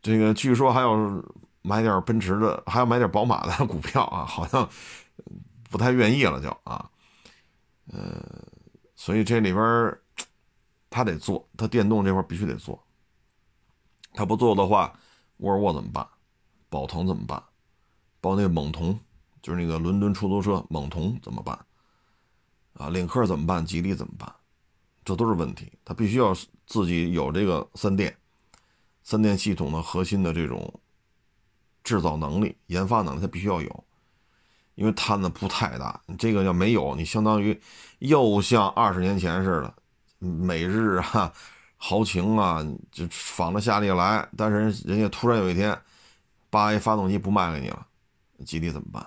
[0.00, 0.96] 这个据说还要
[1.62, 4.68] 买点奔驰的，还要买点宝马的股票啊，好像
[5.74, 6.88] 不太愿意了，就啊，
[7.88, 8.24] 呃，
[8.94, 9.98] 所以这里边
[10.88, 12.80] 他得做，他电动这块必须得做，
[14.12, 14.96] 他不做的话，
[15.38, 16.06] 沃尔沃怎么办？
[16.68, 17.42] 宝腾怎么办？
[18.20, 18.96] 包括那个猛童，
[19.42, 21.58] 就是那个伦敦出租车猛童怎么办？
[22.74, 23.66] 啊，领克怎么办？
[23.66, 24.32] 吉利怎么办？
[25.04, 26.32] 这都是问题，他必须要
[26.68, 28.16] 自己有这个三电。
[29.02, 30.80] 三电系统的核心的这种
[31.82, 33.84] 制造能力、研发能力，它必须要有，
[34.74, 36.00] 因为摊子铺太大。
[36.06, 37.60] 你这个要没有，你相当于
[37.98, 39.74] 又像二十年前似的，
[40.18, 41.32] 美日啊、
[41.76, 44.28] 豪情啊，就仿着夏利来。
[44.36, 45.78] 但是人家突然有一天，
[46.50, 47.86] 八 A 发动机不卖给你了，
[48.44, 49.06] 吉利怎么办？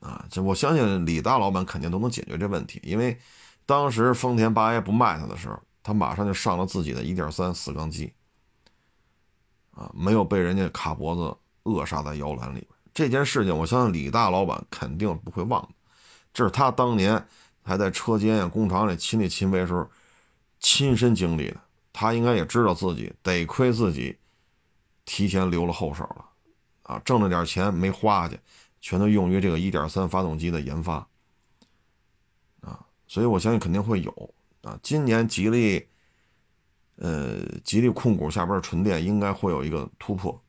[0.00, 3.18] 啊，这我相信李大老板肯定都能解决这问题，因为
[3.66, 5.60] 当时丰田八 A 不卖他的时候。
[5.84, 8.12] 他马上就上了自己的一点三四缸机，
[9.72, 12.68] 啊，没有被人家卡脖子扼杀在摇篮里边。
[12.94, 15.68] 这件事情，我相信李大老板肯定不会忘的。
[16.32, 17.26] 这是他当年
[17.62, 19.88] 还在车间呀、工厂里亲力亲为时候
[20.60, 21.56] 亲身经历的。
[21.92, 24.16] 他应该也知道自己得亏自己
[25.04, 26.24] 提前留了后手了，
[26.84, 28.40] 啊，挣了点钱没花去，
[28.80, 31.06] 全都用于这个一点三发动机的研发，
[32.62, 34.34] 啊，所以我相信肯定会有。
[34.62, 35.86] 啊，今年吉利，
[36.96, 40.41] 呃，吉利控股下边纯电应该会有一个突破，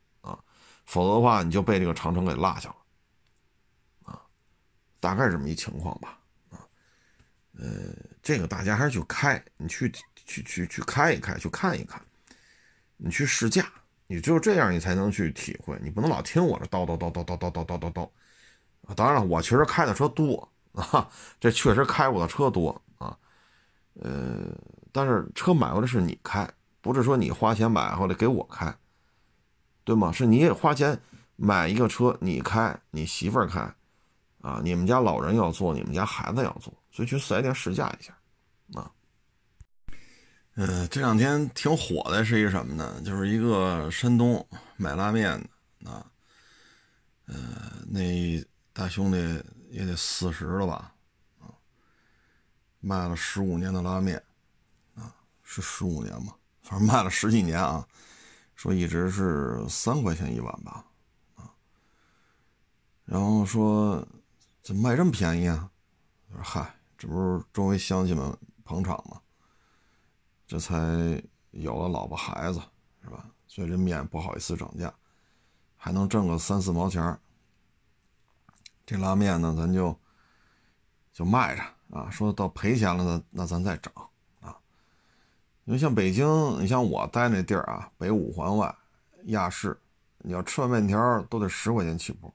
[0.86, 2.76] 否则的话你就被这个长城给落下了，
[4.04, 4.22] 啊，
[5.00, 6.20] 大概这么一情况吧，
[6.50, 6.60] 啊，
[7.60, 7.68] 呃，
[8.22, 9.92] 这个大家还是去开，你去
[10.26, 12.02] 去去去开一开，去看一看，
[12.98, 13.72] 你去试驾，
[14.08, 17.92] 你只有这样你才能去体会，你不能老听我这叨叨叨叨叨叨叨叨叨。
[17.92, 18.10] 叨，
[18.96, 23.18] 当然了，我确实开的车多啊，这确实开过的车多啊。
[23.94, 24.54] 呃，
[24.92, 26.46] 但是车买回来是你开，
[26.82, 28.76] 不是说你花钱买回来给我开，
[29.84, 30.12] 对吗？
[30.12, 30.98] 是你也花钱
[31.36, 33.60] 买一个车，你开，你媳妇儿开，
[34.42, 38.18] 啊，你们家老人要坐，你们家孩子要坐，所以去四 S 店试驾一下，
[38.80, 38.90] 啊，
[40.56, 43.02] 呃，这两天挺火的是一个什么呢？
[43.04, 45.38] 就是一个山东买拉面
[45.84, 46.06] 的，啊，
[47.26, 47.36] 呃，
[47.88, 48.42] 那
[48.72, 49.18] 大兄弟
[49.70, 50.94] 也得四十了吧？
[51.40, 51.52] 啊
[52.80, 54.22] 卖了十五年的拉面，
[54.96, 56.34] 啊，是十五年吗？
[56.62, 57.86] 反正卖了十几年啊。
[58.56, 60.86] 说一直是三块钱一碗吧，
[61.36, 61.52] 啊。
[63.06, 64.08] 然后说
[64.62, 65.70] 怎么卖这么便宜啊？
[66.42, 69.22] 嗨，这不是周围乡亲们捧场吗？
[70.48, 70.78] 这才
[71.52, 72.62] 有了老婆孩子，
[73.02, 73.30] 是吧？
[73.48, 74.94] 所以这面不好意思涨价，
[75.76, 77.20] 还能挣个三四毛钱
[78.86, 79.98] 这拉面呢，咱就
[81.12, 81.64] 就卖着。
[81.96, 83.94] 啊，说到赔钱了呢，那咱再涨。
[85.66, 86.28] 因为像北京，
[86.60, 88.76] 你像我待那地儿啊，北五环外
[89.26, 89.78] 亚市，
[90.18, 92.34] 你要吃碗面条都得十块钱起步，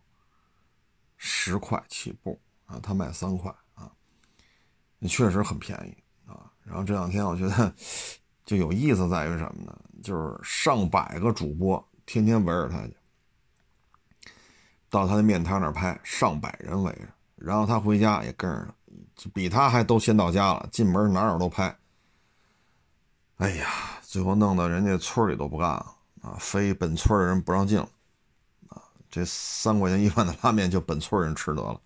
[1.16, 3.90] 十块起步啊，他卖三块啊，
[4.98, 6.50] 你确实很便宜啊。
[6.64, 7.72] 然后这两天我觉得
[8.46, 9.78] 就有意思在于什么呢？
[10.02, 12.96] 就是上百个主播天天围着他去，
[14.88, 18.74] 到他的面摊那儿拍，上百人围着，然后他回家也跟着。
[19.34, 21.76] 比他还都先到家了，进门哪哪都拍。
[23.38, 23.68] 哎呀，
[24.02, 26.36] 最后弄得人家村里都不干了啊！
[26.40, 27.88] 非本村的人不让进了
[28.68, 28.82] 啊！
[29.08, 31.80] 这三块钱一碗的拉面就本村人吃得了。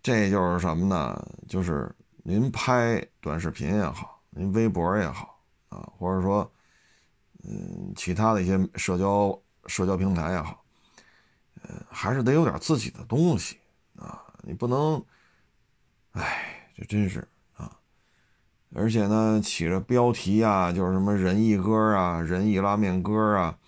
[0.00, 1.20] 这就是什么呢？
[1.48, 6.48] 就是您拍短视频也好，您微博也好啊，或者说
[7.42, 10.64] 嗯其他的一些社交社交平台也好，
[11.62, 13.58] 呃，还是得有点自己的东西
[13.96, 15.04] 啊，你不能。
[16.12, 17.26] 哎，这真是！
[18.74, 23.58] 而且呢，起着标题啊，就是什么仁义哥啊、仁义拉面哥啊、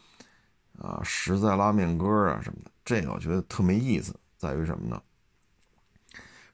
[0.80, 4.14] 啊实在拉面哥啊什么的，这个我觉得特没意思。
[4.36, 5.00] 在于什么呢？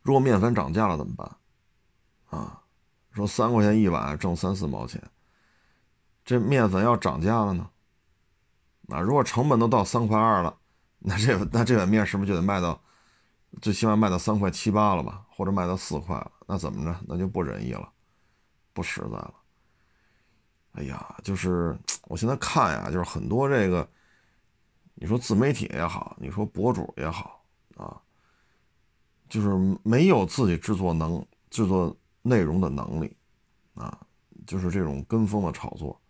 [0.03, 1.37] 如果面粉涨价了怎么办？
[2.31, 2.63] 啊，
[3.13, 5.03] 说三块钱一碗挣三四毛钱，
[6.25, 7.71] 这面粉要涨价了呢？
[8.89, 10.57] 啊，如果成本都到三块二了，
[10.99, 12.81] 那这那这碗面是不是就得卖到？
[13.63, 16.95] 最起码卖到三块七八了吧，或者卖到四块了，那怎么着？
[17.07, 17.91] 那就不仁义了，
[18.79, 19.35] 不实在了。
[20.75, 23.89] 哎呀，就是我现在看呀，就是很多这个，
[24.95, 27.45] 你说自媒体也好，你说博主也好
[27.77, 28.01] 啊，
[29.29, 29.49] 就是
[29.83, 33.17] 没有自己制作能制作内容的能力
[33.75, 33.99] 啊，
[34.47, 36.01] 就是这种跟风的炒作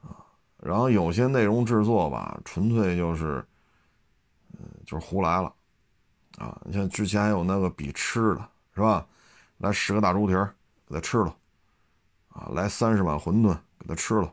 [0.00, 0.22] 啊，
[0.58, 3.44] 然后有些内容制作吧，纯粹就是，
[4.52, 5.52] 嗯，就是胡来了，
[6.36, 9.04] 啊，你像之前还有那个比吃的，是吧？
[9.56, 10.54] 来十个大猪蹄儿
[10.86, 11.36] 给他吃了，
[12.38, 14.32] 啊，来三十碗馄饨给他吃了，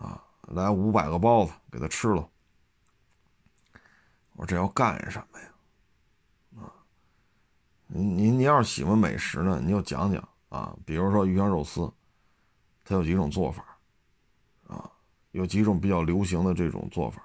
[0.00, 2.28] 啊，来五百个包子给他吃了。
[4.32, 5.48] 我说这要干什么呀？
[6.56, 6.74] 啊，
[7.86, 11.88] 您您您要是喜欢美食呢，你就讲讲啊，比如说鱼香肉丝，
[12.84, 13.78] 它有几种做法，
[14.66, 14.90] 啊，
[15.30, 17.22] 有几种比较流行的这种做法，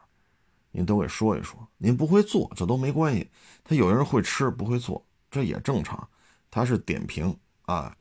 [0.69, 1.67] 您都给说一说。
[1.77, 3.27] 您不会做这都没关系，
[3.63, 6.07] 他有人会吃不会做，这也正常。
[6.51, 7.97] 他是点评啊，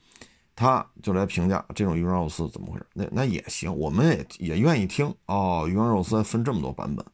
[0.55, 5.67] 他就来评价这种鱼香肉丝怎么回事，那那也行，我们也也愿意听哦。
[5.69, 7.05] 鱼香肉丝分这么多版本。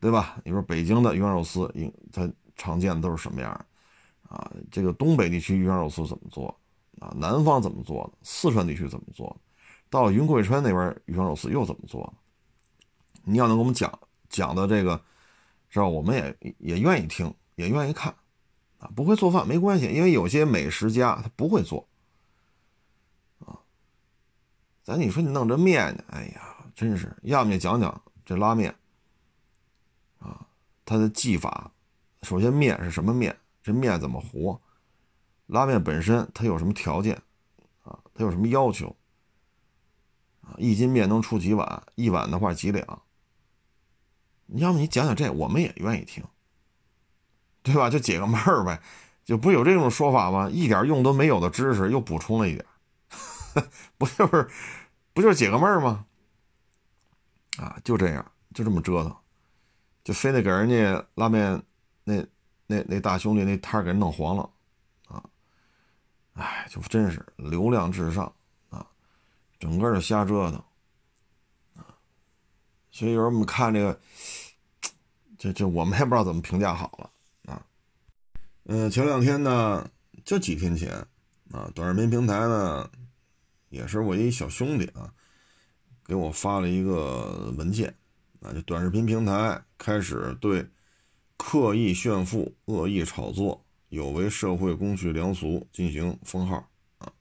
[0.00, 0.40] 对吧？
[0.46, 1.70] 你说北京的鱼香肉丝，
[2.10, 2.26] 它
[2.56, 3.52] 常见的都是什么样
[4.26, 4.50] 啊？
[4.70, 6.58] 这个东北地区鱼香肉丝怎么做
[7.00, 7.12] 啊？
[7.18, 8.18] 南方怎么做的？
[8.22, 9.36] 四川地区怎么做的？
[9.90, 12.12] 到云贵川那边鱼香肉丝又怎么做的？
[13.24, 13.92] 你要能给我们讲
[14.30, 14.98] 讲的这个，
[15.68, 15.86] 是吧？
[15.86, 18.14] 我们也也愿意听，也愿意看
[18.80, 18.90] 啊。
[18.96, 21.88] 不会做饭没关系，因为有些美食家他不会做
[23.38, 23.60] 啊。
[24.82, 26.04] 咱你说你弄这面呢？
[26.08, 28.74] 哎呀，真是，要么你讲讲这拉面。
[30.18, 30.48] 啊，
[30.84, 31.72] 它的技法，
[32.22, 33.38] 首先面是什么面？
[33.62, 34.60] 这面怎么和？
[35.46, 37.14] 拉面本身它有什么条件？
[37.82, 38.94] 啊，它有什么要求？
[40.42, 41.82] 啊，一斤面能出几碗？
[41.94, 43.02] 一碗的话几两？
[44.46, 46.24] 你要么你讲讲这，我们也愿意听，
[47.62, 47.90] 对吧？
[47.90, 48.80] 就解个闷儿呗，
[49.24, 50.48] 就不有这种说法吗？
[50.50, 52.64] 一点用都没有的知识又补充了一点，
[53.98, 54.48] 不就是
[55.12, 56.04] 不就是解个闷儿吗？
[57.58, 59.14] 啊，就这样，就这么折腾。
[60.02, 61.62] 就非得给人家拉面
[62.04, 62.24] 那
[62.66, 64.50] 那那大兄弟那摊儿给弄黄了
[65.08, 65.22] 啊！
[66.32, 68.32] 哎，就真是流量至上
[68.70, 68.84] 啊，
[69.58, 70.56] 整个的瞎折腾
[71.76, 71.84] 啊！
[72.90, 74.00] 所以有时候我们看这个，
[75.36, 77.10] 这这我们也不知道怎么评价好了。
[78.64, 79.90] 嗯，前两天呢，
[80.24, 81.06] 就几天前
[81.50, 82.90] 啊，短视频平台呢，
[83.68, 85.12] 也是我一小兄弟啊，
[86.04, 87.94] 给我发了一个文件。
[88.40, 90.66] 啊，就短视频平台开始对
[91.36, 97.12] 刻意炫富、恶意炒作、有违社会公序良俗进行封号啊，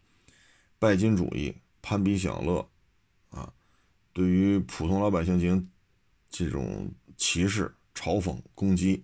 [0.77, 2.65] 拜金主义、攀比享乐
[3.31, 3.51] 啊，
[4.13, 5.69] 对于普通老百姓进行
[6.29, 9.03] 这种歧视、嘲讽、攻击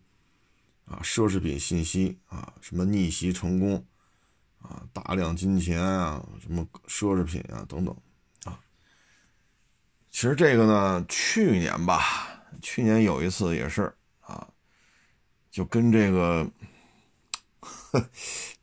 [0.85, 3.83] 啊，奢侈品信息啊，什么逆袭成功
[4.61, 7.95] 啊，大量金钱啊，什么奢侈品啊等等
[8.43, 8.59] 啊。
[10.11, 12.27] 其实这个呢，去年吧，
[12.61, 14.47] 去年有一次也是啊，
[15.51, 16.47] 就跟这个，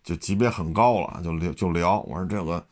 [0.02, 2.00] 就级别很高了，就聊就聊。
[2.00, 2.64] 我说这个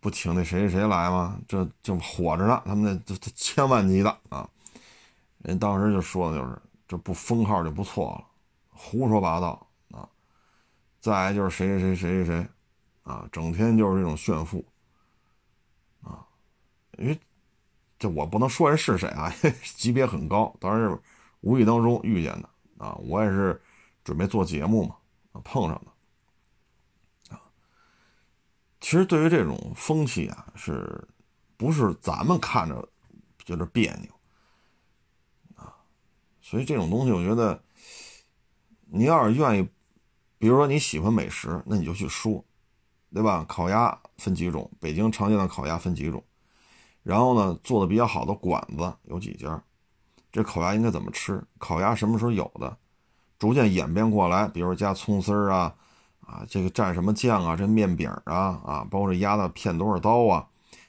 [0.00, 1.38] 不请那谁谁谁来吗？
[1.46, 4.48] 这就火着呢，他们那这千万级的啊。
[5.38, 6.56] 人当时就说的就是
[6.86, 8.24] 这不封号就不错了，
[8.82, 10.08] 胡说八道啊。
[11.00, 12.48] 再就是谁谁谁谁谁谁
[13.02, 14.64] 啊，整天就是这种炫富
[16.02, 16.26] 啊，
[16.98, 17.18] 因为。
[17.98, 19.32] 这我不能说人是谁啊，
[19.76, 21.00] 级别很高，当然是
[21.40, 22.96] 无意当中遇见的啊。
[22.96, 23.62] 我也是
[24.02, 24.96] 准备做节目嘛，
[25.44, 27.40] 碰上的啊。
[28.80, 31.06] 其实对于这种风气啊，是
[31.56, 32.88] 不是咱们看着
[33.44, 34.10] 觉得别扭
[35.54, 35.72] 啊？
[36.40, 37.62] 所以这种东西，我觉得
[38.94, 39.66] 你要是愿意，
[40.36, 42.44] 比如说你喜欢美食，那你就去说，
[43.10, 43.42] 对吧？
[43.48, 44.70] 烤鸭分几种？
[44.78, 46.22] 北京常见的烤鸭分几种？
[47.02, 49.62] 然后呢，做的比较好的馆子有几家？
[50.30, 51.42] 这烤鸭应该怎么吃？
[51.56, 52.76] 烤鸭什么时候有的？
[53.38, 55.74] 逐渐演变过来，比如加葱丝儿啊，
[56.20, 57.56] 啊，这个蘸什么酱啊？
[57.56, 60.46] 这面饼啊，啊，包括这鸭子片多少刀啊？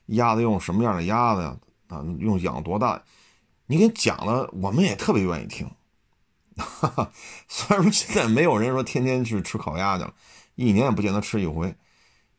[0.08, 1.58] 鸭子用什么样的鸭子呀？
[1.88, 3.02] 啊，用养多大？
[3.66, 5.66] 你给讲了，我们也特别愿意听。
[6.58, 7.12] 哈哈，
[7.48, 10.14] 虽然说现在没有人说天天去吃烤鸭去了，
[10.56, 11.76] 一年也不见得吃一回。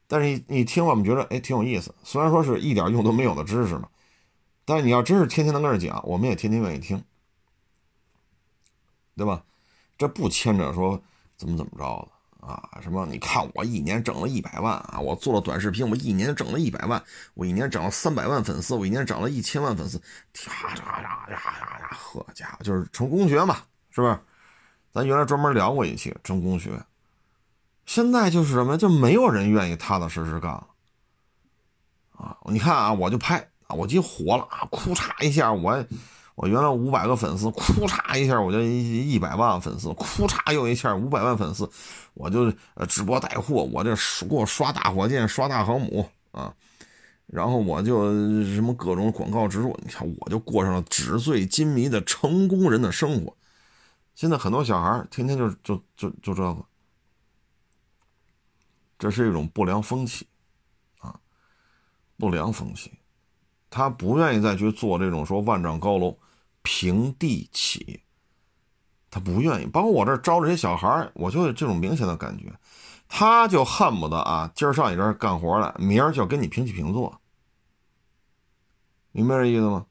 [0.06, 3.88] 但是你你听我们觉得哎挺有意思，虽然说是一点用都没有的知识嘛，
[4.64, 7.02] 但是你要真是天天能跟这讲，我们也天天愿意听，
[9.16, 9.42] 对吧？
[9.96, 11.02] 这不牵扯说
[11.36, 12.08] 怎么怎么着
[12.40, 12.68] 的啊？
[12.82, 13.06] 什么？
[13.06, 17.02] 你看我一年挣了一百万啊，我做了短视频，我一年挣了一百万，
[17.34, 19.96] 我一年涨了三百万粉丝，我一年涨了一千万粉丝，
[20.46, 21.90] 呀呀呀呀呀呀！
[21.96, 23.62] 呵家伙，就是成功学嘛，
[23.94, 24.18] 是不是？
[24.92, 26.70] 咱原来专门聊过一期成功学。
[27.86, 30.66] 现在就是什么，就没有人愿意踏踏实实干了
[32.16, 32.36] 啊！
[32.46, 35.84] 你看啊，我就拍啊，我就火了啊，哭嚓一下，我
[36.34, 41.70] 我原来五百个粉丝，哭嚓一下我就一一百万粉丝，哭嚓又一下五百万粉丝，
[42.14, 43.94] 我就呃直播带货，我这
[44.28, 46.52] 给我刷大火箭，刷大航母啊，
[47.26, 48.12] 然后我就
[48.44, 53.36] 什么各种广告植入，你看我就过上了纸醉金迷的成功人的生活。
[54.14, 56.64] 现在很多小孩天天就就就就这个，
[58.98, 60.26] 这是一种不良风气
[60.98, 61.18] 啊，
[62.16, 62.92] 不良风气。
[63.70, 66.16] 他不愿意再去做这种说万丈高楼
[66.62, 68.00] 平地起，
[69.10, 69.66] 他不愿意。
[69.66, 72.56] 包括我这招这些小孩我就有这种明显的感觉，
[73.08, 77.20] 他就恨不得啊，今儿上你这儿干活来，明儿就跟你平起平坐，
[79.10, 79.86] 明白这意思吗？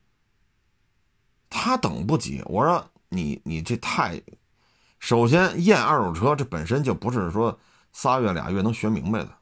[1.50, 2.42] 他等不及。
[2.46, 4.22] 我说你你这太，
[5.00, 7.60] 首先验二手车这本身就不是说
[7.92, 9.38] 仨月俩月能学明白的，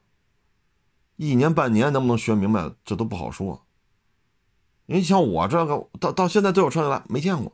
[1.16, 3.66] 一年半年能不能学明白，这都不好说。
[4.88, 7.54] 你像我这个到到现在都有车来没见过，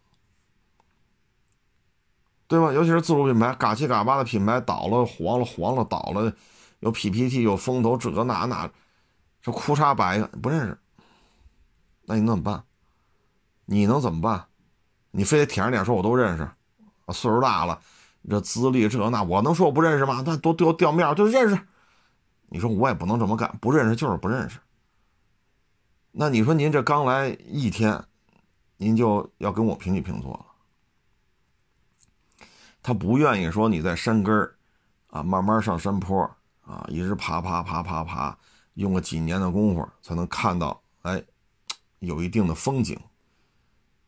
[2.47, 2.74] 对吧？
[2.74, 6.34] 尤其是自主品牌，嘎七嘎八的品牌倒了黄了黄了倒了，
[6.80, 8.72] 有 PPT 有风投这个那那，
[9.41, 10.80] 这裤衩摆一个不认识，
[12.05, 12.63] 那你怎么办？
[13.65, 14.47] 你能怎么办？
[15.18, 16.47] 你非得舔着脸说我都认识，
[17.11, 17.82] 岁数大了，
[18.30, 20.22] 这资历这那，我能说我不认识吗？
[20.24, 21.59] 那多丢掉面就认识。
[22.49, 24.59] 你说我也不能这么干，不认识就是不认识。
[26.11, 27.99] 那你说您这刚来一天，
[28.78, 30.45] 您就要跟我平起平坐了？
[32.84, 34.55] 他不愿意说你在山根儿
[35.07, 36.22] 啊，慢慢上山坡
[36.61, 38.38] 啊，一直爬爬爬爬爬，
[38.76, 41.24] 用个几年的功夫才能看到，哎，
[41.97, 42.99] 有一定的风景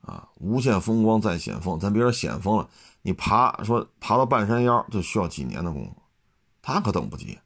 [0.02, 1.80] 啊，无限风光在险峰。
[1.80, 2.70] 咱别说险峰了，
[3.02, 6.02] 你爬说爬到半山腰就需要几年的功夫，
[6.62, 7.40] 他可等不及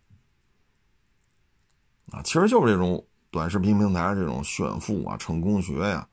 [2.12, 2.22] 啊。
[2.24, 3.06] 其实就是这种。
[3.32, 6.08] 短视频平台这种炫富啊，成功学呀，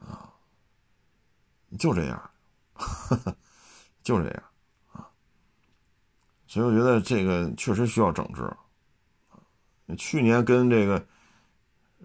[0.00, 0.32] 啊，
[1.78, 2.30] 就这样，
[4.02, 4.42] 就这样
[4.94, 5.06] 啊，
[6.46, 8.50] 所以我觉得这个确实需要整治。
[9.98, 11.06] 去年跟这个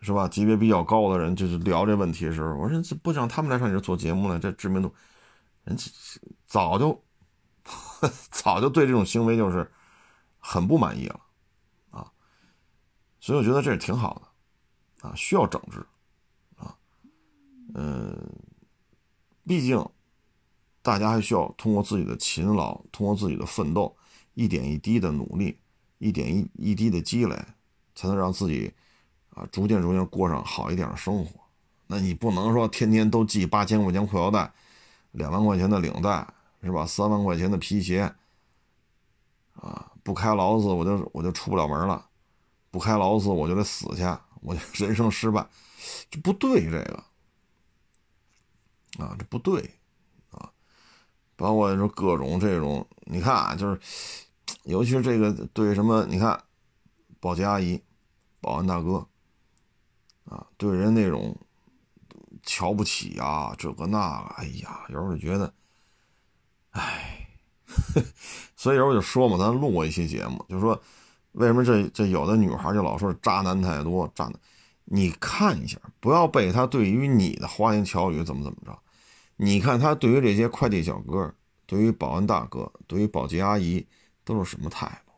[0.01, 4.93] 是吧，级别比较高的人就是聊这问题的时候，我说这不让他们来上你这做节目呢，这知名度，
[5.65, 5.77] 人
[6.47, 7.03] 早就
[8.31, 9.69] 早就对这种行为就是
[10.37, 11.19] 很不满意了
[11.91, 12.09] 啊。
[13.19, 14.21] 所以我觉得这是挺好
[15.01, 15.85] 的，啊，需要整治，
[16.55, 16.73] 啊，
[17.73, 18.17] 嗯，
[19.45, 19.85] 毕竟
[20.81, 23.95] 大家还需要通过自己的勤劳，通过自己的奋斗，
[24.33, 25.59] 一点一滴的努力，
[25.97, 27.35] 一点一一滴的积累，
[27.93, 28.73] 才能让自己
[29.51, 31.39] 逐渐逐渐过上好一点的生活。
[31.87, 34.51] 那你不能说天天都系八千块钱裤腰带，
[35.11, 36.27] 两万块钱的领带，
[36.61, 36.85] 是吧？
[36.85, 38.13] 三万块钱的皮鞋，
[39.55, 42.05] 啊，不开劳斯我就我就出不了门了。
[42.71, 44.03] 不开劳斯我就得死去，
[44.41, 45.47] 我就 人生失败，
[46.11, 47.03] 这不对，这个
[49.03, 49.59] 啊，这不对
[50.29, 50.51] 啊！
[51.35, 53.81] 包括说各种这种，你看啊，就是
[54.65, 56.39] 尤其是这个对什么，你看
[57.19, 57.81] 保洁阿姨、
[58.39, 59.07] 保安大哥
[60.29, 61.35] 啊，对人那种
[62.43, 65.53] 瞧不起啊，这个那个，哎呀，有时候就觉得，
[66.71, 67.27] 哎，
[68.55, 70.81] 所以有时候就说嘛，咱录过一期节目，就说。
[71.33, 74.11] 为什么这这有的女孩就老说渣男太多？
[74.15, 74.33] 渣男，
[74.85, 78.77] 你看一下，不要被他对于你的花言巧语怎么怎么着。
[79.37, 81.31] 你看他对于这些快递小哥、
[81.67, 83.85] 对于保安大哥、对于保洁阿姨
[84.25, 85.11] 都是什么态度？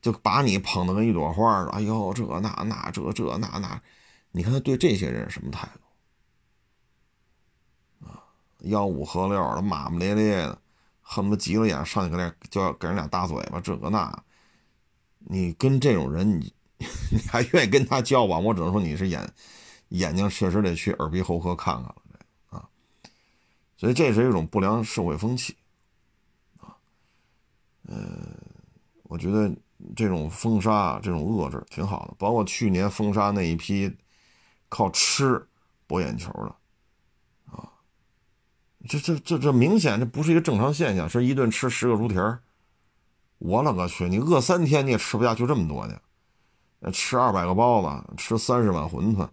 [0.00, 1.70] 就把你捧得跟一朵花的。
[1.72, 3.82] 哎呦，这那那这这那那，
[4.32, 5.68] 你看他对这些人什么态
[8.00, 8.06] 度？
[8.06, 8.22] 啊，
[8.60, 10.58] 吆五喝六的，骂骂咧咧的，
[11.02, 14.24] 恨不得急了眼上去给俩就要给人俩大嘴巴，这个那。
[15.22, 16.50] 你跟这种人，你
[17.12, 18.42] 你还愿意跟他交往？
[18.42, 19.30] 我只能说你是眼
[19.90, 21.96] 眼睛确实得去耳鼻喉科看看了，
[22.50, 22.68] 这啊，
[23.76, 25.54] 所以这是一种不良社会风气
[26.58, 26.74] 啊。
[27.86, 28.18] 呃，
[29.02, 29.54] 我觉得
[29.94, 33.94] 这种封杀、这种遏制挺好的，包括去年封杀那一批
[34.70, 35.46] 靠吃
[35.86, 36.56] 博眼球的
[37.52, 37.68] 啊，
[38.88, 42.40] 这这这这明显这不是一个正常现象，是一顿吃十个猪蹄儿。
[43.36, 44.08] 我勒个去！
[44.08, 45.98] 你饿三天你也吃不下，去这么多呢。
[46.92, 49.28] 吃二百个包子，吃三十碗馄饨，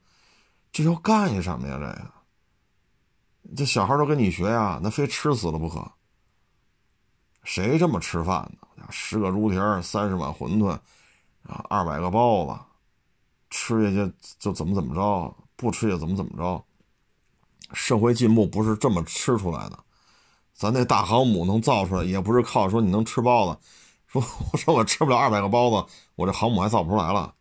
[0.72, 1.78] 这要干什么呀？
[1.78, 2.12] 这个，
[3.56, 5.90] 这小孩都跟你学呀，那非吃死了不可。
[7.44, 8.86] 谁这么吃饭呢？
[8.90, 10.70] 十个猪蹄儿，三十碗馄饨，
[11.44, 12.60] 啊，二百个包子，
[13.50, 16.64] 吃下去就怎么怎么着，不吃也怎么怎么着。
[17.74, 19.78] 社会进步不是这么吃出来的，
[20.54, 23.60] 咱那大航母能造出来，也不是靠说你能吃包子。
[24.08, 27.36] 说我说我吃不了二百个包子，我这航母还造不出来了，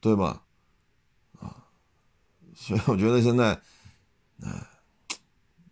[0.00, 0.42] 对吧？
[1.38, 1.62] 啊，
[2.56, 3.60] 所以我觉得现在，
[4.42, 4.66] 哎，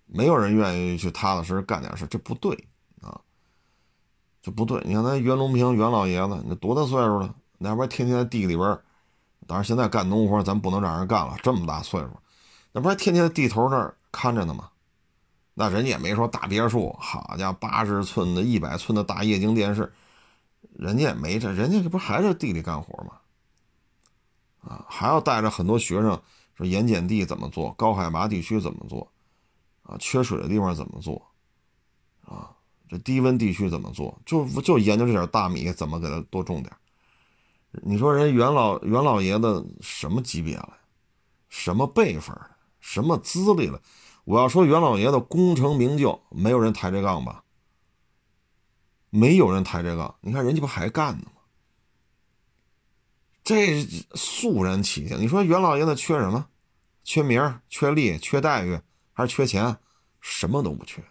[0.07, 2.69] 没有人愿意去踏踏实实干点事，这不对
[3.01, 3.21] 啊，
[4.41, 4.81] 这不对。
[4.85, 8.79] 你看咱袁隆平袁老爷子，那多大岁数了那不天天在地里边，
[9.47, 12.09] 当然现在干农活咱不能让人干了，这么大岁数，
[12.73, 14.71] 那不是天天在地头那儿看着呢吗？
[15.53, 19.93] 那人家也没说大别墅，好家伙，八十寸的、一百寸的大液晶电视，
[20.73, 23.13] 人家也没这，人家这不还是地里干活吗？
[24.63, 26.19] 啊，还要带着很多学生
[26.57, 29.07] 说盐碱地怎么做，高海拔地区怎么做，
[29.83, 31.21] 啊，缺水的地方怎么做，
[32.25, 32.51] 啊，
[32.89, 36.75] 这低温地区怎么做，就就研究这点大米怎么给它多种点。
[37.73, 40.77] 你说人袁老袁老爷子什么级别了？
[41.49, 42.37] 什么辈分？
[42.81, 43.81] 什么资历了？
[44.25, 47.45] 我要说袁老爷子功成名就，没有人抬这杠吧？
[49.11, 50.14] 没有人抬这杠。
[50.21, 51.33] 你看人家不还干呢吗？
[53.43, 53.83] 这
[54.14, 55.18] 肃然起敬。
[55.21, 56.49] 你说袁老爷子缺什么？
[57.03, 58.18] 缺名缺利？
[58.18, 58.81] 缺待遇？
[59.12, 59.79] 还是缺钱？
[60.21, 61.03] 什么都不缺。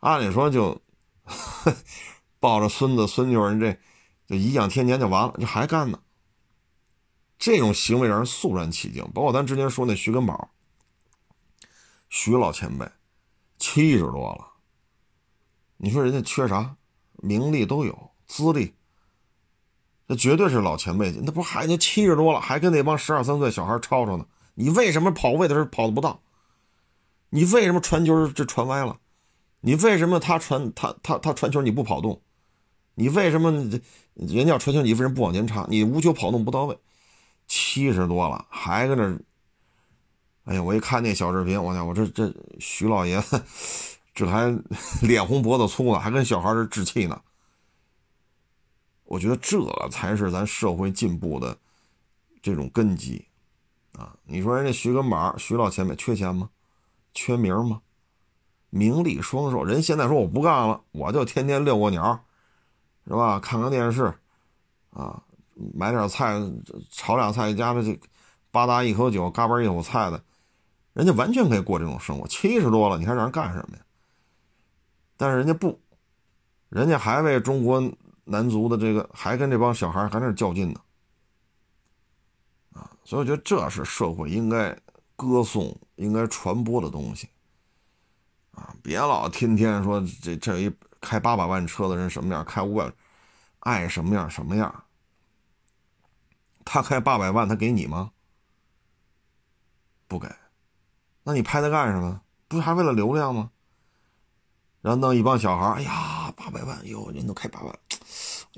[0.00, 0.80] 按理说就
[2.38, 3.76] 抱着孙子孙女人这
[4.26, 6.00] 就颐养天年就完了，这还干呢。
[7.38, 9.04] 这种行为让人肃然起敬。
[9.12, 10.50] 包括咱之前说那徐根宝，
[12.08, 12.90] 徐老前辈，
[13.58, 14.46] 七十多了，
[15.76, 16.76] 你说人家缺啥？
[17.16, 18.74] 名利都有，资历。
[20.06, 24.26] 那绝对是老前辈，那不还就七十多了，还跟那帮十二三岁小孩吵吵呢？
[24.54, 26.22] 你为什么跑位的时候跑的不到？
[27.30, 28.98] 你为什么传球这传歪了？
[29.60, 32.22] 你为什么他传他他他传球你不跑动？
[32.94, 33.80] 你为什么
[34.16, 35.66] 人家传球你为什么不往前插？
[35.68, 36.76] 你无球跑动不到位，
[37.46, 39.18] 七十多了还跟那……
[40.44, 43.42] 哎呀，我一看那小视频，我讲我这这徐老爷子
[44.14, 44.56] 这还
[45.02, 47.20] 脸红脖子粗呢，还跟小孩这置气呢。
[49.04, 49.60] 我觉得这
[49.90, 51.56] 才是咱社会进步的
[52.42, 53.24] 这种根基
[53.92, 54.16] 啊！
[54.24, 56.48] 你说人家徐根宝、徐老前辈缺钱吗？
[57.12, 57.82] 缺名吗？
[58.70, 59.64] 名利双收。
[59.64, 62.24] 人现在说我不干了，我就天天遛个鸟，
[63.06, 63.40] 是吧？
[63.40, 64.12] 看看电视，
[64.90, 65.22] 啊，
[65.74, 66.38] 买点菜，
[66.90, 67.98] 炒俩菜，加上这
[68.50, 70.22] 吧嗒一口酒，嘎嘣一口菜的，
[70.92, 72.26] 人家完全可以过这种生活。
[72.26, 73.82] 七十多了，你还让人干什么呀？
[75.16, 75.80] 但是人家不，
[76.68, 77.82] 人家还为中国。
[78.28, 80.80] 男足的这个还跟这帮小孩还在那较劲呢，
[82.72, 84.76] 啊，所以我觉得这是社会应该
[85.14, 87.28] 歌颂、应该传播的东西，
[88.50, 90.68] 啊，别老天天说这这一
[91.06, 92.92] 开八百万车的人什么样，开五百
[93.60, 94.84] 爱什么样什么样，
[96.64, 98.10] 他开八百万他给你吗？
[100.08, 100.28] 不给，
[101.22, 102.20] 那你拍他干什么？
[102.48, 103.50] 不是还为了流量吗？
[104.82, 107.72] 然后弄一帮小孩哎呀，八百万哟，人都开八万，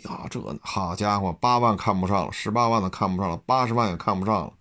[0.05, 4.53] 呀，这好家伙，八万看不上了，十八万的看不上了，八十万也看不上了。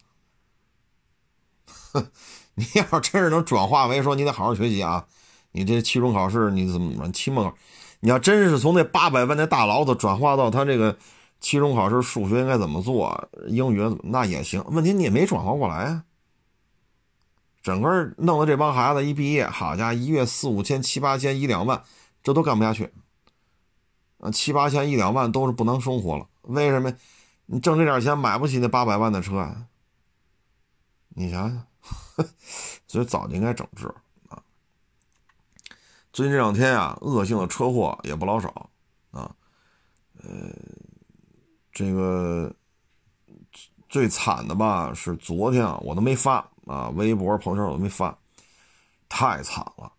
[1.92, 2.12] 哼，
[2.56, 5.06] 你要真是能转化为说，你得好好学习啊，
[5.52, 7.58] 你这期中考试你怎么怎么，期末考，
[8.00, 10.98] 你要真是从那八百万那大牢子转化到他这个
[11.40, 16.04] 期中考试数学应该怎么做，英语那也行，问题你也没转化过来啊。
[17.62, 21.84] 整个弄得这帮孩子一毕业，好家伙，一月四五千、七八千、一两万，
[22.24, 22.94] 这都干不下去。
[24.20, 26.28] 啊，七八千、一两万都是不能生活了。
[26.44, 26.94] 为什么？
[27.48, 29.66] 你挣这点钱买不起那八百万的车啊？
[31.10, 31.66] 你想想，
[32.88, 33.94] 所以早就应该整治。
[36.18, 38.72] 最近这两天啊，恶性的车祸也不老少
[39.12, 39.30] 啊。
[40.24, 40.50] 呃，
[41.72, 42.52] 这个
[43.88, 46.38] 最惨的吧，是昨天啊，我都没发。
[46.66, 48.18] 啊，微博、朋友圈我都没发，
[49.08, 49.94] 太惨了。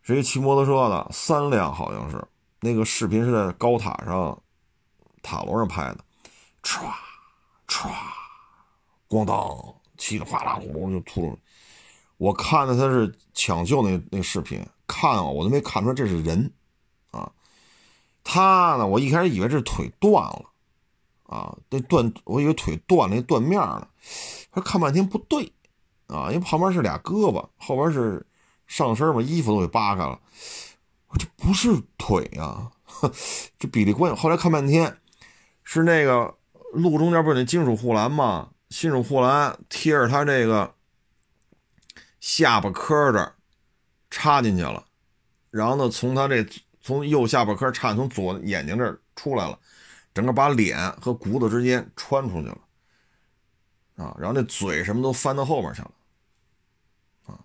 [0.00, 2.26] 是一骑摩托车的，三辆好像是，
[2.60, 4.42] 那个视频是在高塔上，
[5.20, 5.98] 塔楼上拍的，
[6.62, 6.90] 唰
[7.68, 7.90] 唰，
[9.06, 9.46] 咣当，
[9.98, 11.36] 气得哗啦呼噜就吐了。
[12.16, 16.52] 我看的他是抢救那那视频，看啊，我都没看出来这是人，
[17.10, 17.32] 啊，
[18.24, 20.44] 他呢，我一开始以为这腿断了，
[21.24, 23.88] 啊，那断，我以为腿断了，那断面了，
[24.50, 25.52] 他看半天不对。
[26.08, 28.24] 啊，因为旁边是俩胳膊，后边是
[28.68, 30.20] 上身嘛，衣服都给扒开了。
[31.08, 32.70] 我这不是腿呀，
[33.58, 34.16] 这比例关系。
[34.16, 34.98] 后来看半天，
[35.64, 36.36] 是那个
[36.72, 38.50] 路中间不是那金属护栏吗？
[38.68, 40.74] 金属护栏贴着他这个
[42.20, 43.34] 下巴颏这儿
[44.16, 44.82] 插进去了，
[45.50, 46.42] 然后呢，从他这
[46.80, 49.58] 从右下巴颏插从左眼睛这儿出来了，
[50.14, 52.58] 整个把脸和骨头之间穿出去了。
[53.96, 55.90] 啊，然后那嘴什么都翻到后边去了，
[57.26, 57.44] 啊，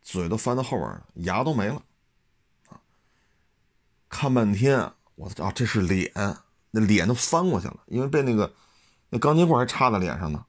[0.00, 1.82] 嘴都翻到后边了牙都没了，
[2.68, 2.78] 啊，
[4.08, 6.12] 看半天，我操，这是脸，
[6.70, 8.54] 那脸都翻过去了，因为被那个
[9.08, 10.44] 那钢筋棍还插在脸上呢，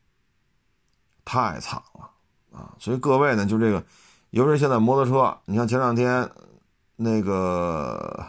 [1.24, 2.12] 太惨了，
[2.52, 3.84] 啊，所以各位呢，就这个，
[4.36, 6.30] 尤其现在摩托车，你看前两天
[6.98, 8.28] 那个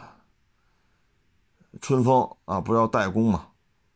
[1.80, 3.48] 春风啊，不是要代工嘛，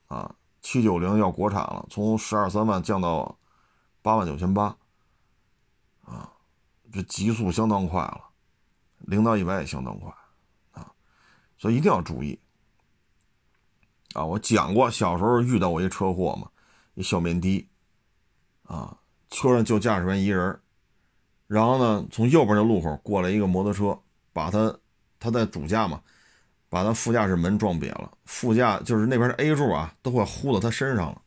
[0.09, 3.39] 啊，七九零要国产了，从十二三万降到
[4.03, 4.77] 八万九千八，
[6.05, 6.33] 啊，
[6.93, 8.21] 这极速相当快了，
[8.99, 10.13] 零到一百也相当快，
[10.73, 10.91] 啊，
[11.59, 12.41] 所以一定要注意。
[14.15, 16.51] 啊，我讲过小时候遇到过一车祸嘛，
[16.95, 17.69] 一小面的，
[18.65, 18.99] 啊，
[19.31, 20.61] 车上就驾驶员一人，
[21.51, 23.99] 然后呢，从右边的路口过来一个摩托车，
[24.33, 24.73] 把他
[25.19, 26.01] 他在主驾嘛，
[26.69, 31.21] 把他副驾驶门撞瘪了，副驾就是那边的 A 柱啊，都快呼到他身上了，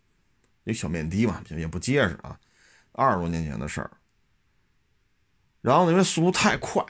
[0.64, 2.40] 一小面的嘛，也不结实啊，
[2.94, 3.92] 二十多年前的事儿。
[5.60, 6.82] 然后因为速度太快，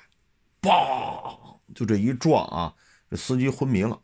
[0.61, 2.75] 嘣，就这一撞啊，
[3.09, 3.99] 这司机昏迷了。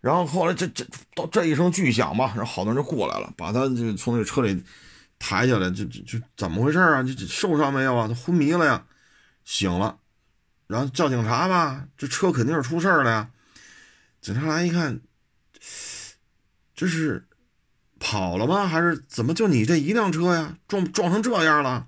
[0.00, 4.62] 然后后来这这到这一声巨响吧，然后好多人就过来了，把他就从那车里
[5.26, 7.02] 抬起来，就就就怎么回事啊？
[7.02, 8.06] 就受伤没有啊？
[8.06, 8.84] 他昏迷了呀，
[9.42, 9.96] 醒了，
[10.66, 13.30] 然后叫警察吧，这车肯定是出事了呀。
[14.20, 15.00] 警察来一看，
[16.74, 17.26] 这是
[17.98, 18.66] 跑了吗？
[18.66, 19.32] 还是怎么？
[19.32, 21.86] 就你这一辆车呀，撞撞成这样了？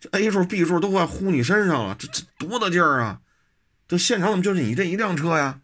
[0.00, 3.20] 这 A 柱 B 柱都快呼你身上了，这这多大劲儿啊？
[3.86, 5.60] 这现场怎么就是你这一辆车呀？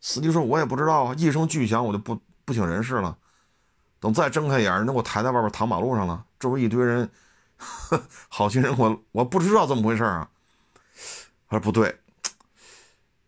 [0.00, 3.16] 司机说：“我也不知道啊，一声巨响，我就不不省人事了。
[4.00, 7.10] 等再睁开眼儿，那我抬在外边躺马路上了，周围一堆人，
[8.28, 10.28] 好心人，我我不知道怎么回事啊。”
[11.48, 11.98] 他说：“不对，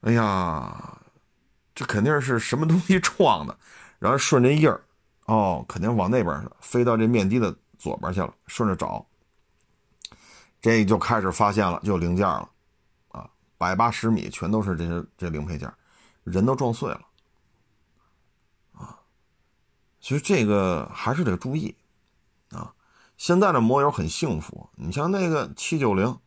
[0.02, 0.98] 哎呀，
[1.74, 3.58] 这肯定是什么东西撞的，
[3.98, 4.80] 然后顺着印儿，
[5.26, 9.04] 哦，肯定往那边去，飞到这面的的左边去了，顺着找，
[10.60, 12.48] 这就开始发现了，就零件了，
[13.08, 15.72] 啊，百八十米全都是这些这零配件。”
[16.22, 17.00] 人都撞碎了，
[20.00, 21.76] 其实这个还是得注意，
[22.50, 22.72] 啊，
[23.16, 26.18] 现在的摩友很幸福，你像那个七九零，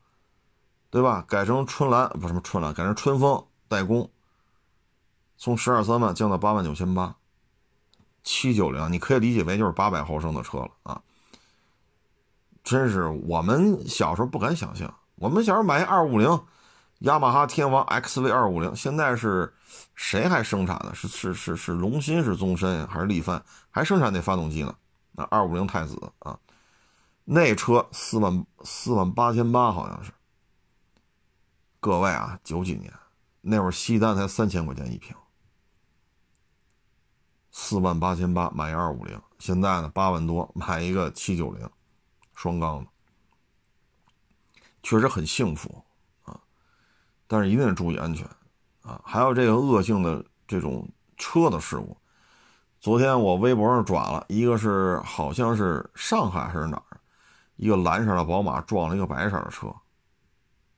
[0.89, 1.25] 对吧？
[1.27, 4.09] 改成春兰不是什么春兰，改成春风代工，
[5.37, 7.15] 从十二三万降到八万九千八，
[8.23, 11.01] 七九零你可以理解为就是八百毫升的车了啊，
[12.63, 16.39] 真是我们小时候不敢想象，我们小时候买一二五零。
[16.99, 19.53] 雅马哈天王 XV 二五零现在是
[19.95, 20.93] 谁还生产呢？
[20.93, 24.75] 是是是是龙芯是宗申还是力帆还生产那发动机呢？
[25.11, 26.39] 那二五零太子啊，
[27.23, 30.11] 那车四万四万八千八好像是。
[31.79, 32.91] 各位啊，九几年
[33.41, 35.15] 那会儿西单才三千块钱一平，
[37.51, 41.69] 四万八千八买一二五零，现在呢八万多买一个七九零
[42.33, 42.89] 双缸的，
[44.81, 45.83] 确实很幸福
[46.23, 46.39] 啊。
[47.27, 48.27] 但是一定得注意安全，
[48.83, 51.97] 啊，还有这个恶性的这种车的事故。
[52.79, 56.99] 昨天我微博上转了一个，是好像是上海还是哪儿，
[57.55, 59.73] 一个蓝色的宝马撞了一个白色的车，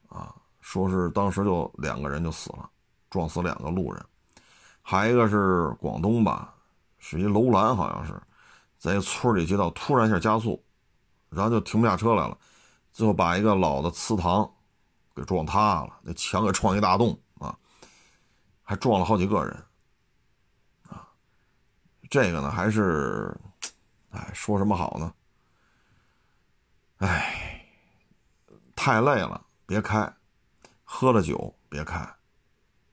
[0.08, 2.70] 啊，说是当时就两个人就死了，
[3.10, 4.06] 撞死两个路人。
[4.84, 6.54] 还一个是广东吧，
[7.00, 8.22] 是一楼兰，好像是
[8.78, 10.64] 在村里街道突然一下加速，
[11.30, 12.38] 然后就停不下车来了，
[12.92, 14.48] 最后把一个老的祠堂。
[15.16, 17.18] 给撞塌了，那墙给撞一大洞，
[18.66, 19.66] 还撞了好几个人
[20.90, 21.08] 啊。
[22.10, 23.34] 这个呢，还是，
[24.10, 25.14] 哎，说什么好呢？
[26.98, 27.66] 哎，
[28.76, 30.12] 太累了，别开；
[30.84, 32.00] 喝了酒，别开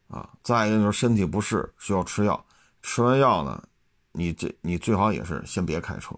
[0.08, 0.30] 啊。
[0.42, 2.44] 再一个就是身体不适，需要吃药。
[2.82, 3.62] 吃完药呢，
[4.10, 6.16] 你这你最好也是先别开车，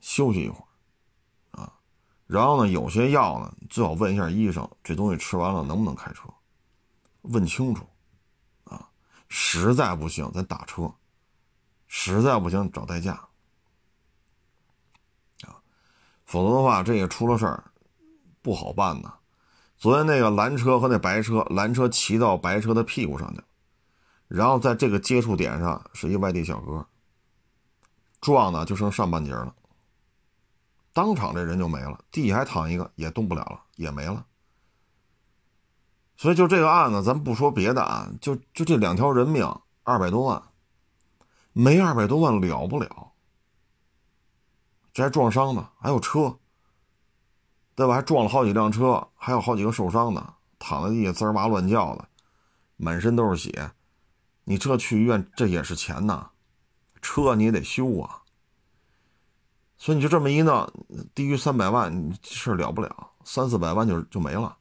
[0.00, 1.60] 休息一会儿。
[1.60, 1.72] 啊
[2.26, 6.32] 然后呢，有些药呢，最好问一下医生，这东西吃完了能不能开车？
[7.22, 7.86] 问清楚，
[9.36, 10.94] 实在不行咱打车，
[11.88, 13.14] 实在不行找代驾，
[15.42, 15.58] 啊，
[16.24, 17.64] 否则的话，这个出了事儿
[18.42, 19.12] 不好办呐。
[19.76, 23.44] 昨天那个蓝车和那白车，蓝车骑到白车的屁股上去了，
[24.28, 26.86] 然后在这个接触点上是一外地小哥，
[28.20, 29.52] 撞的就剩上半截了。
[30.92, 34.24] 当场这人就没了，地还躺一个，也动不了了，也没了。
[36.16, 39.44] 所以就这个案子，咱不说别的啊，就就这两条人命，
[39.82, 40.42] 二百多万，
[41.52, 43.12] 没二百多万了不了。
[44.92, 46.38] 这还撞伤呢，还有车，
[47.74, 47.94] 对吧？
[47.94, 52.08] 还撞了好几辆车，还有好几个受伤的，躺在地下滋哇乱叫的，
[52.76, 53.72] 满身都是血。
[54.44, 56.30] 你这去医院，这也是钱呐，
[57.02, 58.22] 车你也得修啊。
[59.76, 60.70] 所以你就这么一闹，
[61.12, 64.56] 低于三百万，你事了不了，三四百万就就没了，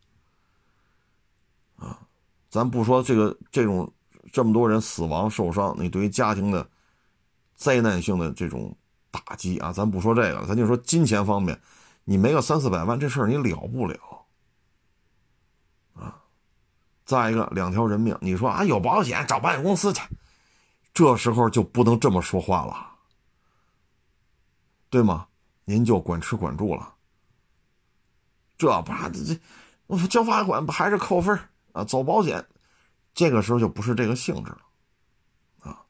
[2.53, 3.91] 咱不说这个这种
[4.31, 6.69] 这么多人死亡受伤，你对于家庭的
[7.55, 8.77] 灾难性的这种
[9.09, 11.59] 打击啊，咱不说这个，咱就说金钱方面，
[12.03, 13.97] 你没个三四百万，这事儿你了不了，
[15.95, 16.21] 啊，
[17.05, 20.03] 再一个两条人命，你说啊有保险找保险公司去，
[20.93, 22.87] 这时候就不能这么说话了，
[24.91, 25.25] 对吗？
[25.65, 26.93] 您就管吃管住了。
[28.59, 29.39] 这吧，这这，
[29.87, 31.35] 我交罚款不还是扣分
[31.73, 31.83] 啊？
[31.83, 32.43] 走保险，
[33.13, 34.61] 这个时候就不是这个性质了
[35.59, 35.83] 啊。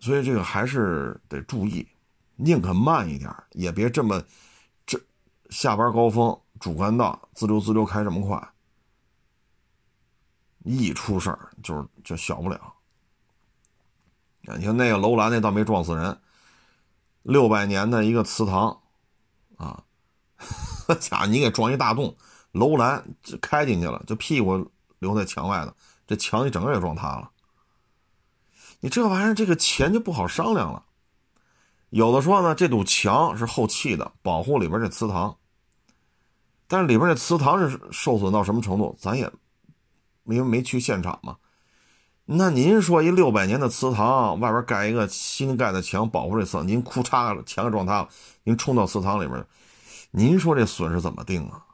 [0.00, 1.86] 所以这个还是得注意，
[2.34, 4.22] 宁可慢一点，也别这么
[4.84, 5.00] 这
[5.50, 8.52] 下班高峰主干道滋溜滋溜开这么快，
[10.64, 12.74] 一出事儿就是就小不了。
[14.58, 16.20] 你看那个楼兰那倒没撞死人，
[17.22, 18.80] 六百年的一个祠堂，
[19.56, 19.82] 啊，
[21.00, 22.16] 家你给撞一大洞，
[22.52, 23.04] 楼兰
[23.40, 25.74] 开进去了，就屁股留在墙外了，
[26.06, 27.30] 这墙你整个也撞塌了。
[28.80, 30.84] 你这玩意儿这个钱就不好商量了。
[31.90, 35.36] 有的说呢，这堵墙是后砌的，保护里边这祠堂，
[36.66, 39.30] 但是里边这祠堂是受损到什么程度，咱也
[40.24, 41.36] 因为没去现场嘛。
[42.24, 48.08] 那您说一六百年的祠堂外边盖一个新盖的墙保护这祠，您哭嚓，墙给撞塌了，
[48.42, 49.46] 您冲到祠堂里面，
[50.10, 51.65] 您说这损失怎么定啊？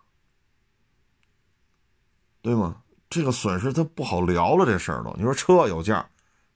[2.42, 2.76] 对吗？
[3.08, 5.14] 这个损失它不好聊了，这事儿都。
[5.16, 6.06] 你说车有价，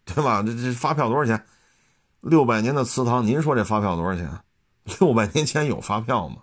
[0.04, 0.42] 对吧？
[0.42, 1.46] 这这发票多少钱？
[2.20, 4.28] 六百年的祠堂，您说这发票多少钱？
[4.98, 6.42] 六百年前有发票吗？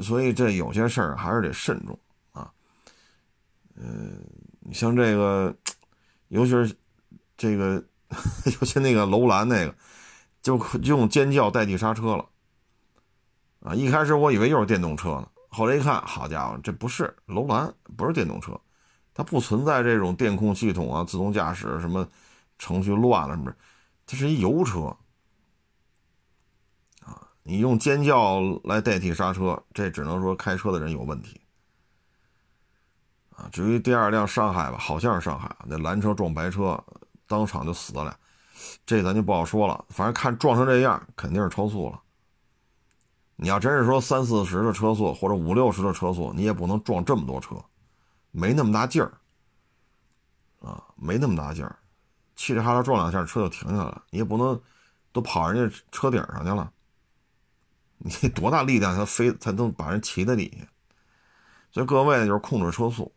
[0.00, 1.98] 所以这有些事儿还是得慎重
[2.32, 2.50] 啊，
[3.74, 4.18] 嗯。
[4.64, 5.52] 你像这个，
[6.28, 6.72] 尤其是
[7.36, 7.82] 这个，
[8.60, 9.74] 尤其那个楼兰那个，
[10.40, 12.24] 就用尖叫代替刹车了。
[13.60, 18.58] 啊，一开始我以为又是电动车呢，后来一看，好家伙，这不是楼兰，不是电动车，
[19.12, 22.08] 它不存在这种电控系统啊、自动驾驶什么
[22.58, 23.54] 程序乱了什么，
[24.06, 24.96] 它是一油车。
[27.04, 31.38] 啊，你用尖叫来代替刹车，这只能说开车的人有问题
[33.36, 33.46] 啊。
[33.52, 36.82] 至于第二辆上海吧，好像是上海，那蓝车撞白车，
[37.26, 38.16] 当场就死了俩，
[38.86, 39.84] 这咱就不好说了。
[39.90, 42.01] 反正看撞成这样，肯定是超速了。
[43.42, 47.56] 你要真是说三四十的车速或者五六十的车速，你也不能撞这么多车，
[48.30, 49.12] 没那么大劲儿
[50.60, 51.76] 啊，没那么大劲儿，
[52.36, 54.60] 嘁哩哈啦撞两下车就停下来了，你也不能
[55.10, 56.72] 都跑人家车顶上去了，
[57.98, 60.66] 你多大力量才飞才能把人骑在底下？
[61.72, 63.12] 所以各位就是控制车速。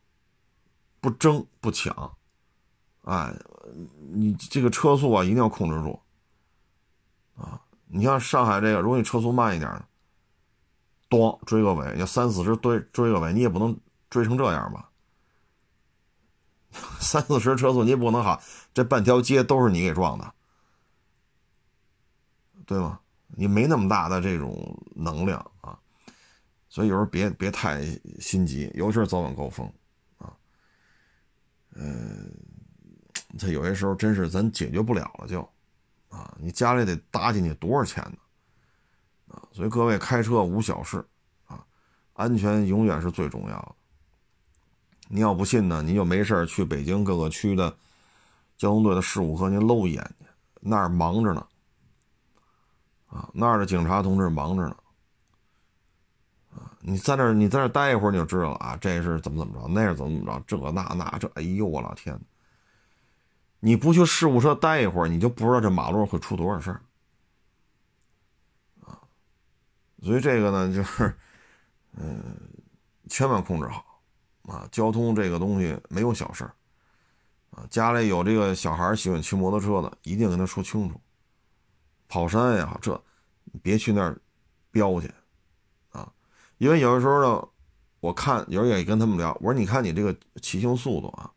[1.02, 2.18] 不争不抢，
[3.04, 3.32] 哎，
[4.12, 6.02] 你这个车速啊一定要控制住，
[7.38, 9.86] 啊，你像上海这个，如果你车速慢一点呢，
[11.10, 13.78] 咣追个尾，要三四十追追个尾，你也不能
[14.10, 14.89] 追成这样吧？
[16.99, 18.39] 三四十车速你也不能喊，
[18.74, 20.34] 这半条街都是你给撞的，
[22.66, 22.99] 对吗？
[23.38, 25.78] 你没那么大的这种能量啊，
[26.70, 27.84] 所以有时候别别太
[28.20, 29.70] 心急，尤其是早晚高峰
[30.18, 30.32] 啊。
[31.74, 32.32] 嗯，
[33.38, 35.41] 这有些时候真是咱解决不了了，就
[36.10, 38.18] 啊，你家里得搭进去多少钱呢？
[39.56, 41.01] 所以各位开车无小事
[41.45, 41.64] 啊，
[42.12, 43.76] 安全永远是最重要的。
[45.08, 47.74] 你要不信呢，你就没事去北京各个区的
[48.58, 50.26] 交通队的事务科，您搂一眼去，
[50.60, 51.47] 那儿忙着呢，
[53.08, 54.76] 啊，那儿的警察同志忙着呢。
[56.53, 62.20] 啊你在那儿，你在那儿待一会儿，你就知道了啊，这是怎么怎么着，那是怎么怎么着，这那那这，哎呦我老天！
[63.62, 66.82] 你不去事务车待一会儿，你就不知道这马路会出多少事儿
[68.82, 68.99] 啊。
[70.06, 71.12] 所以这个呢，就是，
[71.97, 72.24] 嗯，
[73.10, 74.03] 千万控制好
[74.43, 74.70] 啊。
[74.72, 76.53] 交通这个东西没有小事儿
[77.49, 77.66] 啊。
[77.72, 81.01] 家里有这个小孩喜欢骑摩托车的，一定跟他说清楚，
[82.08, 83.03] 跑山也好，这
[83.64, 84.16] 别去那儿
[84.70, 85.12] 飙去。
[85.89, 86.14] 啊
[86.60, 87.47] 因为有的时候呢，
[87.99, 91.32] 我看有人也跟他们聊，我说：“你看你这个骑行速度啊，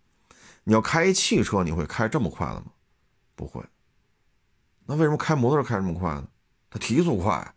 [0.64, 2.66] 你要开一汽车，你会开这么快的吗？
[3.34, 3.64] 不会。
[4.84, 6.28] 那为什么开摩托车开这么快呢？
[6.68, 7.54] 它提速快。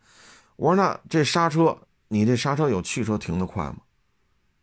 [0.62, 3.78] 我说那这刹车，你这刹车有汽车停的快吗？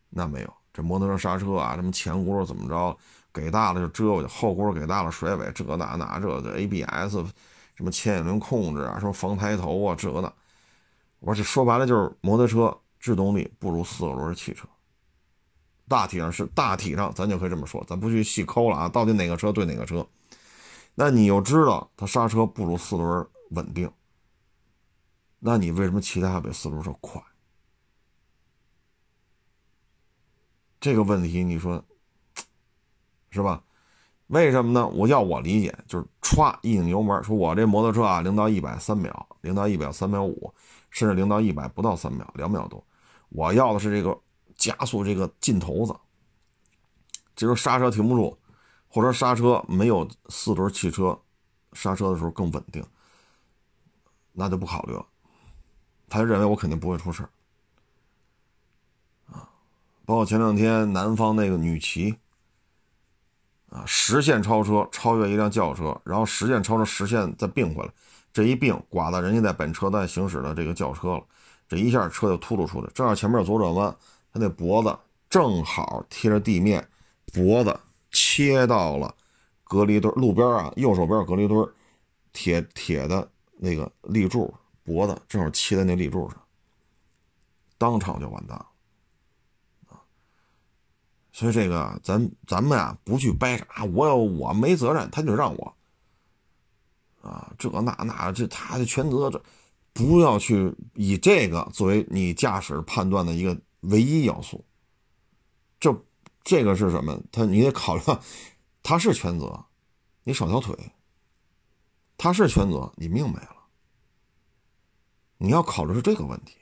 [0.10, 0.54] 那没有。
[0.72, 2.98] 这摩托车刹车啊，什么前轱辘怎么着，
[3.34, 7.18] 给大了就遮过去，后轱辘给大了甩尾，这那那这的 ABS，
[7.76, 10.34] 什么牵引轮控制啊，什么防抬头啊，这那。
[11.20, 12.74] 我说这说白了就是摩托车。
[12.98, 14.68] 制动力不如四个轮汽车，
[15.88, 20.06] 大体上是大体上，咱就可以这么说，咱不去细抠了啊，到底哪个车对哪个车？
[20.96, 23.90] 那你又知道它刹车不如四轮稳定，
[25.40, 27.22] 那你为什么骑它还比四轮车快？
[30.80, 31.84] 这个问题你说
[33.32, 33.64] 是吧？
[34.28, 34.88] 为什么呢？
[34.88, 40.54] 我要我理解就是歘一拧油门，说我这摩托车啊，零到一百三秒，零到一百三秒五，
[40.90, 42.86] 甚至零到一百不到三秒，两秒多。
[43.30, 44.20] 我要的是这个
[44.56, 45.96] 加速这个劲头子，
[47.36, 48.38] 这时候刹车停不住，
[48.88, 51.20] 或者刹车没有四轮汽车
[51.74, 52.86] 刹车的时候更稳定，
[54.34, 55.06] 那就不考虑了。
[56.10, 57.24] 他认为我肯定不会出事
[59.28, 59.48] 啊。
[60.06, 62.16] 包括前两天南方那个女骑
[63.70, 67.92] 啊，实线超车超越一辆轿车，然后实线超车实线再并回来，
[68.34, 71.24] 这一并刮到人家在本车在行驶的这个轿车了，
[71.68, 73.96] 这一下车就突突出来，正好前面有左转弯，
[74.34, 74.98] 他那脖子。
[75.30, 76.90] 正好贴着地面，
[77.32, 77.80] 脖子
[78.10, 79.14] 切到了
[79.64, 81.70] 隔离墩路边啊，右手边隔离墩
[82.34, 83.30] 铁铁的
[83.60, 84.52] 那个立柱，
[84.90, 86.42] 脖子正好切在那立柱上，
[87.78, 88.66] 当场就完蛋了！
[91.32, 95.76] 所以这个咱咱们啊，不去掰扯，我要我没责任，他就让我
[97.22, 99.40] 啊，这那那这他的全责，这
[99.94, 104.66] 不要去以这个作为你驾驶判断的一个唯一要素。
[105.80, 105.96] 这
[106.44, 107.22] 这个是什么？
[107.32, 108.04] 他你得考虑，
[108.82, 109.66] 他是全责，
[110.24, 110.76] 你少条腿；
[112.18, 113.59] 他是全责，你命没了。
[115.40, 116.58] 你要考虑是这个问题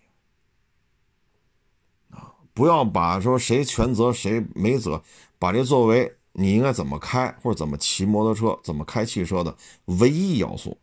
[2.12, 2.34] 啊！
[2.54, 5.04] 不要把说谁全责谁没责，
[5.40, 10.80] 把这作为你应该怎么开或者怎么骑摩托车、怎么开汽车的唯一要素。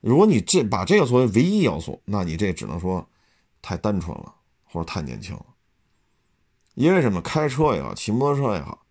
[0.00, 3.06] 如果你这把这个作为唯一要素，那你这只能说
[3.60, 4.34] 太单纯了，
[4.64, 5.46] 或者太年轻了。
[6.74, 7.20] 因为什么？
[7.20, 8.86] 开车也好，骑摩托车也好，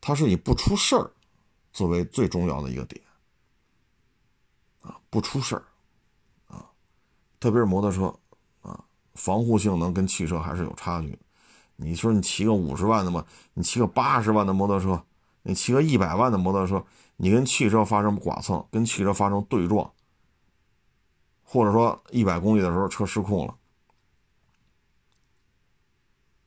[0.00, 1.12] 它是以不出事儿
[1.72, 3.00] 作为最重要的一个点
[4.80, 5.64] 啊，不出事儿，
[7.40, 8.14] 特别是摩托车
[8.62, 8.84] 啊，
[9.14, 11.18] 防护性能跟汽车还是有差距。
[11.76, 13.24] 你说你骑个五十万的嘛，
[13.54, 15.00] 你骑个八十万的摩托车，
[15.42, 16.84] 你骑个一百万的摩托车，
[17.16, 19.88] 你跟汽车发生剐蹭，跟汽车发生对撞，
[21.44, 23.54] 或者说一百公里的时候车失控了。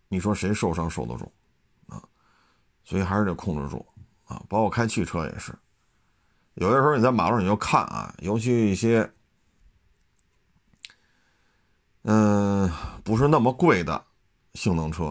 [0.09, 1.31] 你说谁受伤受得重
[1.87, 2.03] 啊？
[2.83, 3.85] 所以还是得控制住
[4.25, 4.43] 啊！
[4.49, 5.57] 包括开汽车也是，
[6.55, 9.09] 有的时候你在马路上你就看啊，尤其一些
[12.03, 12.71] 嗯
[13.03, 14.05] 不是那么贵的
[14.53, 15.05] 性能车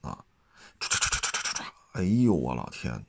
[0.00, 0.24] 啊，
[0.78, 3.04] 唰唰唰唰唰唰哎呦我老天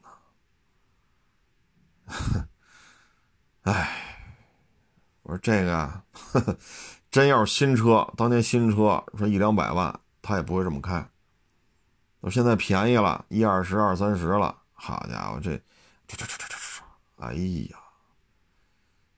[2.05, 2.47] 哪！
[3.71, 4.35] 哎，
[5.21, 6.03] 我说这个
[7.11, 11.07] 真要是新车，当年新车说一两百万，他也不会这么开。
[12.21, 14.57] 我现在便宜了，一二十、二三十了。
[14.73, 15.51] 好家伙，这，
[16.07, 16.81] 唰唰唰唰唰唰！
[17.17, 17.33] 哎
[17.69, 17.80] 呀，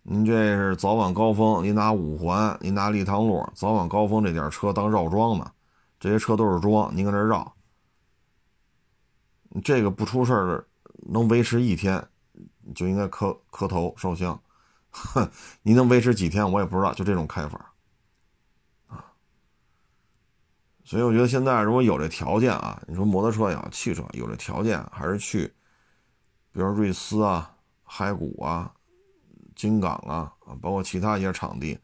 [0.06, 5.52] 您这是早晚高峰，您拿五环，您拿立汤路，早晚高峰这点车当绕桩呢？
[5.98, 7.56] 这些车都是桩，您搁这绕，
[9.64, 10.68] 这个不出事儿，
[11.10, 12.06] 能维持一天，
[12.76, 14.38] 就应该磕磕头烧香。
[14.92, 15.32] 哼，
[15.62, 16.94] 你能维持几天，我也不知道。
[16.94, 17.74] 就这种开法。
[18.88, 19.06] 啊
[20.84, 25.48] 所以我觉得现在如果有这条件啊，你说摩托车也好，汽车有这条件，还是去，
[26.52, 28.70] 比如瑞思啊、海谷啊、
[29.56, 31.80] 金港啊啊，包括其他一些场地，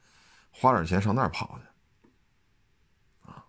[0.51, 3.45] 花点钱上那儿跑去啊。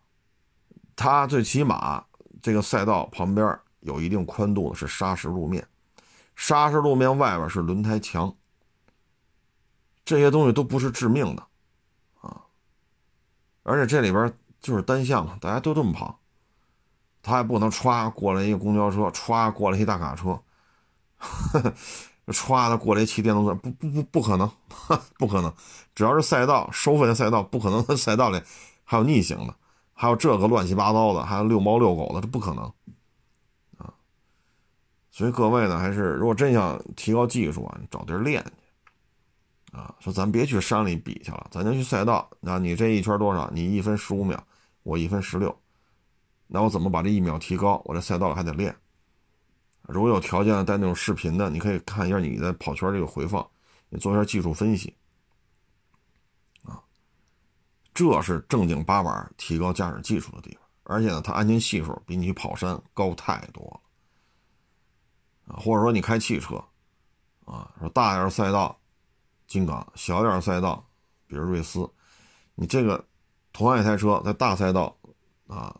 [0.97, 2.05] 它最起码
[2.43, 5.67] 这个赛道旁边有一定宽度的是砂石路面，
[6.37, 8.35] 砂石路面外边是轮胎墙，
[10.05, 11.47] 这些东西都不是致命的
[12.21, 12.43] 啊，
[13.63, 14.33] 而且这里边。
[14.63, 16.21] 就是单向，大家都这么跑，
[17.23, 20.39] 他也不能歘过来一个公交车，歘过来一大卡车，
[21.17, 21.75] 呵 呵
[22.33, 24.51] 歘的过来骑电动车，不不不不可能，
[25.19, 25.53] 不可能，
[25.95, 28.41] 只要是赛道收费的赛道，不可能赛道里
[28.85, 29.55] 还有逆行的，
[29.93, 32.65] 还有这个乱七八糟的，还有遛猫遛狗的，这不可能
[33.79, 33.93] 啊！
[35.11, 38.51] 所以各位呢，还是如果真想提高技术啊，找地儿练去。
[39.73, 42.29] 啊，说咱别去山里比去了，咱就去赛道。
[42.41, 43.49] 那你这一圈多少？
[43.55, 44.43] 你一分十五秒，
[44.83, 45.57] 我一分十六。
[46.49, 47.81] 那我怎么把这一秒提高？
[47.85, 48.75] 我这赛道还得练。
[49.83, 53.49] 如果有条件带那种视频的，你可以看一下你在跑圈这个回放，
[53.89, 54.95] 你做一下技术分析。
[56.65, 56.83] 啊，
[57.93, 65.55] 这是正经八百提高驾驶技术的地方，而且呢，它安全系数比你去跑山高太多了。
[65.55, 66.57] 啊，或者说你开汽车，
[67.45, 68.77] 啊，说大点赛道。
[69.47, 70.89] 金港小点赛道，
[71.27, 71.91] 比如瑞思，
[72.55, 73.05] 你这个
[73.53, 74.97] 同样一台车在大赛道
[75.49, 75.77] 啊，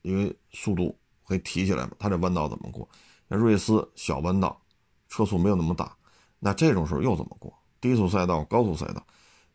[0.00, 2.88] 因为速度会提起来嘛，它这弯道怎么过？
[3.36, 4.62] 瑞思小弯道，
[5.08, 5.96] 车速没有那么大，
[6.38, 7.52] 那这种时候又怎么过？
[7.80, 9.06] 低速赛道、高速赛道，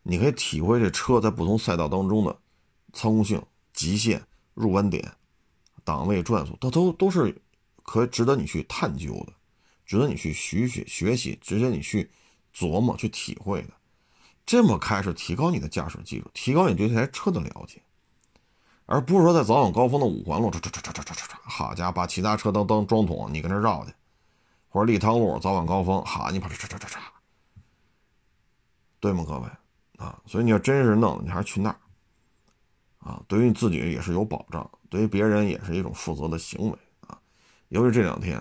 [0.03, 2.37] 你可以体会这车在不同赛道当中的
[2.93, 3.41] 操控性、
[3.73, 4.21] 极限、
[4.53, 5.13] 入弯点、
[5.83, 7.41] 档位、转速，它都都是
[7.83, 9.33] 可以值得你去探究的，
[9.85, 12.11] 值得你去学学学习，值得你去。
[12.55, 13.73] 琢磨去体会的，
[14.43, 17.83] 这么开是提高你的驾驶技术，提高你对这台车的了解，
[18.87, 23.93] 而不是说在早晚高峰的五环路，唰唰唰唰唰唰唰，好家伙，把其他车都当装桶，你跟那绕去，
[24.69, 26.97] 或者立汤路早晚高峰，哈，你跑这这这这这，
[29.01, 29.47] 对吗，各位
[29.97, 30.17] 啊？
[30.25, 31.77] 所以你要真是弄，你还是去那儿
[32.99, 33.21] 啊。
[33.27, 37.19] 对于你自己也是有保障，对于别人也是一种负责的行为啊。
[37.67, 38.37] 尤其这两天，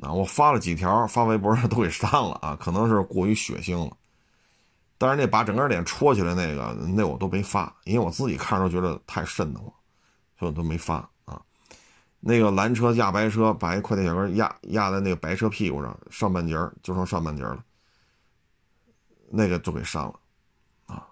[0.00, 3.94] 啊，我发了几条发微博上都给删了啊，可能是过于血腥了。
[4.98, 9.72] 但是那把整个脸戳起来那个，那我都没发，因为我自己看着觉得太瘆得慌，
[10.38, 11.42] 所以我都没发啊。
[12.20, 17.62] 那个蓝车压白车，把一快递小哥压压在那个白车屁股上，上半截就剩上半截了，
[19.28, 20.18] 那个就给删了
[20.86, 21.06] 啊。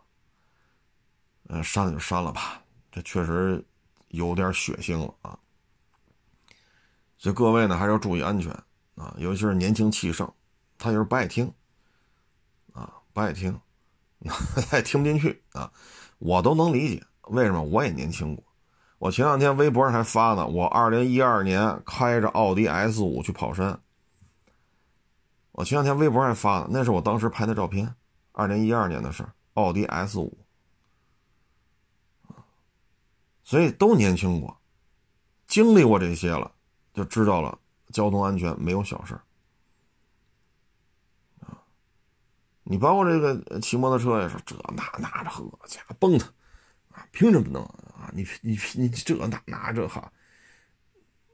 [1.49, 3.63] 嗯，删了就删了吧，这确实
[4.09, 5.39] 有点血腥了啊。
[7.19, 8.51] 所以各位呢，还是要注意安全
[8.95, 10.31] 啊，尤其是年轻气盛，
[10.79, 11.53] 他就是不爱听
[12.73, 13.61] 啊，不爱听。
[14.71, 15.71] 他也听不进去啊，
[16.19, 17.63] 我都能理解，为什么？
[17.63, 18.45] 我也年轻过。
[18.99, 23.79] 我前两天微博上还发呢，我二零一二年开着奥迪 S 五去跑山。
[25.53, 27.95] 我前两天微博上还发呢，那是我当时拍的照片，
[28.33, 30.39] 二零一二年的事奥迪 S 五。
[33.43, 34.57] 所以都年轻过，
[35.47, 36.51] 经历过这些了，
[36.95, 37.59] 就知道了
[37.93, 39.21] 交通安全没有小事
[42.65, 46.27] 你包括这个骑摩托车也是这那那的，呵家伙蹦他
[46.93, 48.11] 啊，凭什么能啊？
[48.15, 50.11] 你你你这那那这哈，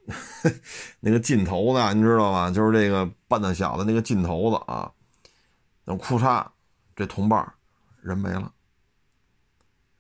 [1.01, 2.51] 那个劲头子你知道吗？
[2.51, 4.91] 就是这个半大小子那个劲头子啊，
[5.85, 6.45] 那裤衩
[6.97, 7.53] 这同伴
[8.03, 8.53] 人没了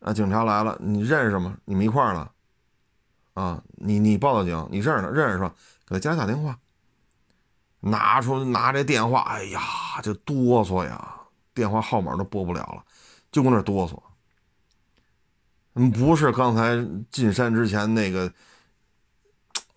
[0.00, 1.56] 啊，警察来了，你认识吗？
[1.64, 2.32] 你们一块儿了
[3.34, 3.62] 啊？
[3.76, 5.54] 你你报的警，你认识认识是吧？
[5.86, 6.58] 给他家里打电话，
[7.80, 9.60] 拿出拿这电话，哎呀，
[10.02, 11.18] 这哆嗦呀！
[11.54, 12.84] 电话号码都拨不了了，
[13.32, 14.00] 就搁那哆嗦。
[15.74, 16.76] 嗯，不是刚才
[17.10, 18.32] 进山之前那个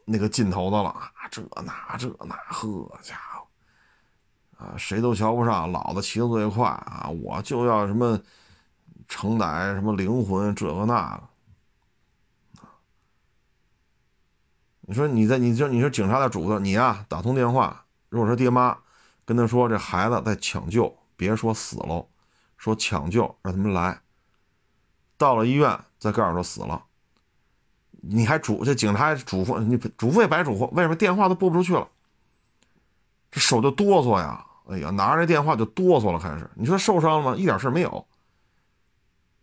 [0.06, 3.48] 那个劲头子了啊，这那这那，呵家伙
[4.58, 8.20] 啊，谁都瞧不上，老子骑的最快啊，我就要什么
[9.08, 11.24] 承载什么灵魂，这个那个。
[14.82, 18.78] 你说你在你就你说警察在嘱咐你呀，打通电话，如果说爹妈
[19.26, 20.98] 跟他说这孩子在抢救。
[21.24, 22.06] 别说死了，
[22.58, 24.02] 说抢救，让他们来。
[25.18, 26.84] 到了医院再告诉说死了，
[28.02, 31.88] 你还嘱这警察嘱咐你嘱咐也白嘱咐，为什么电话都拨不出去了？
[33.32, 34.46] 这手就哆嗦呀！
[34.68, 36.50] 哎呀，拿着这电话就哆嗦了，开始。
[36.56, 37.38] 你说受伤了吗？
[37.38, 38.06] 一点事没有，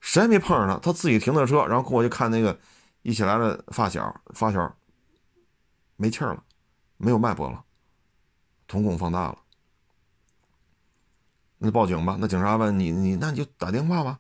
[0.01, 2.59] 谁也没碰上他，他自己停的车，然后过去看那个
[3.03, 4.77] 一起来的发小，发小
[5.97, 6.43] 没气儿了，
[6.99, 7.65] 没有脉搏了，
[8.67, 9.39] 瞳孔放大了。
[11.63, 12.17] 那报警吧。
[12.19, 14.19] 那警察问你，你那你就打电话吧。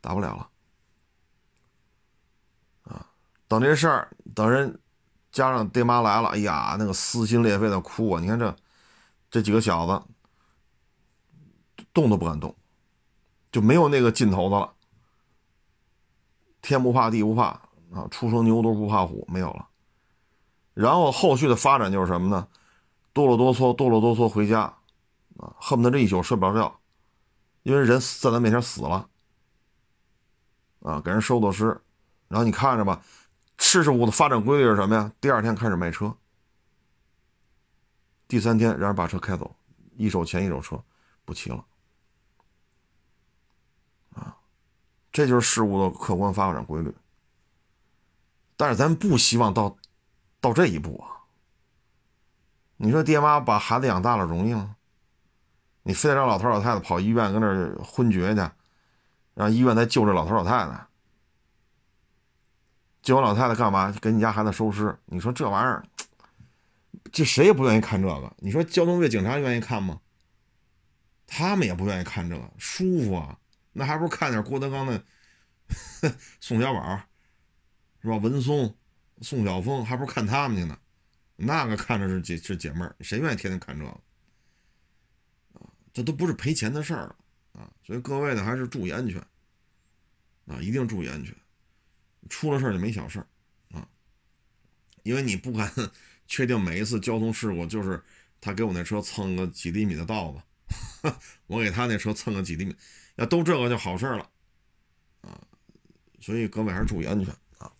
[0.00, 0.48] 打不了了。
[2.82, 3.06] 啊，
[3.46, 4.80] 等这事儿，等人
[5.30, 8.20] 加上爹妈来了，哎呀，那个撕心裂肺的哭啊！
[8.20, 8.56] 你看这
[9.30, 10.02] 这几个小子
[11.92, 12.54] 动都不敢动，
[13.52, 14.72] 就没有那个劲头子了。
[16.60, 17.44] 天不怕地不怕
[17.92, 19.68] 啊，初生牛犊不怕虎，没有了。
[20.74, 22.48] 然后后续的发展就是什么呢？
[23.12, 24.77] 哆啰哆嗦，哆啰哆嗦回家。
[25.38, 26.80] 啊，恨不得这一宿睡不着觉，
[27.62, 29.08] 因为人在咱面前死了，
[30.80, 31.80] 啊，给人收的尸，
[32.28, 33.02] 然后你看着吧，
[33.56, 35.12] 事实物的发展规律是什么呀？
[35.20, 36.16] 第二天开始卖车，
[38.26, 39.56] 第三天让人把车开走，
[39.96, 40.82] 一手钱一手车，
[41.24, 41.64] 不骑了，
[44.14, 44.36] 啊，
[45.12, 46.92] 这就是事物的客观发展规律。
[48.56, 49.76] 但是咱不希望到
[50.40, 51.22] 到这一步啊！
[52.76, 54.74] 你说爹妈把孩子养大了容易吗？
[55.88, 58.50] 你非得让老头老太太跑医院跟那儿昏厥去，
[59.32, 60.86] 让医院再救这老头老太太，
[63.00, 63.90] 救完老太太干嘛？
[64.02, 64.94] 给你家孩子收尸？
[65.06, 65.82] 你说这玩意儿，
[67.10, 68.36] 这谁也不愿意看这个。
[68.36, 69.98] 你说交通队警察愿意看吗？
[71.26, 73.38] 他们也不愿意看这个，舒服啊，
[73.72, 75.02] 那还不如看点郭德纲的
[76.38, 77.00] 宋小宝，
[78.02, 78.16] 是吧？
[78.18, 78.76] 文松、
[79.22, 80.78] 宋晓峰，还不如看他们去呢。
[81.36, 84.00] 那个看着是解是解闷谁愿意天天看这个？
[85.98, 87.16] 这都不是赔钱的事儿了
[87.54, 87.68] 啊！
[87.84, 89.20] 所以各位呢，还是注意安全
[90.46, 91.34] 啊，一定注意安全。
[92.28, 93.26] 出了事儿就没小事儿
[93.72, 93.88] 啊，
[95.02, 95.68] 因为你不敢
[96.28, 98.00] 确定每一次交通事故就是
[98.40, 101.12] 他给我那车蹭个几厘米的道子，
[101.48, 102.76] 我给他那车蹭个几厘米，
[103.16, 104.30] 要都这个就好事儿了
[105.22, 105.36] 啊。
[106.20, 107.72] 所以各位还是注意安全啊。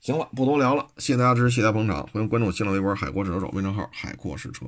[0.00, 4.66] 行了，不多聊了，谢谢大家支持，谢谢大家捧场，欢迎关注新浪微博“海阔试车手”微信号“海阔试车”。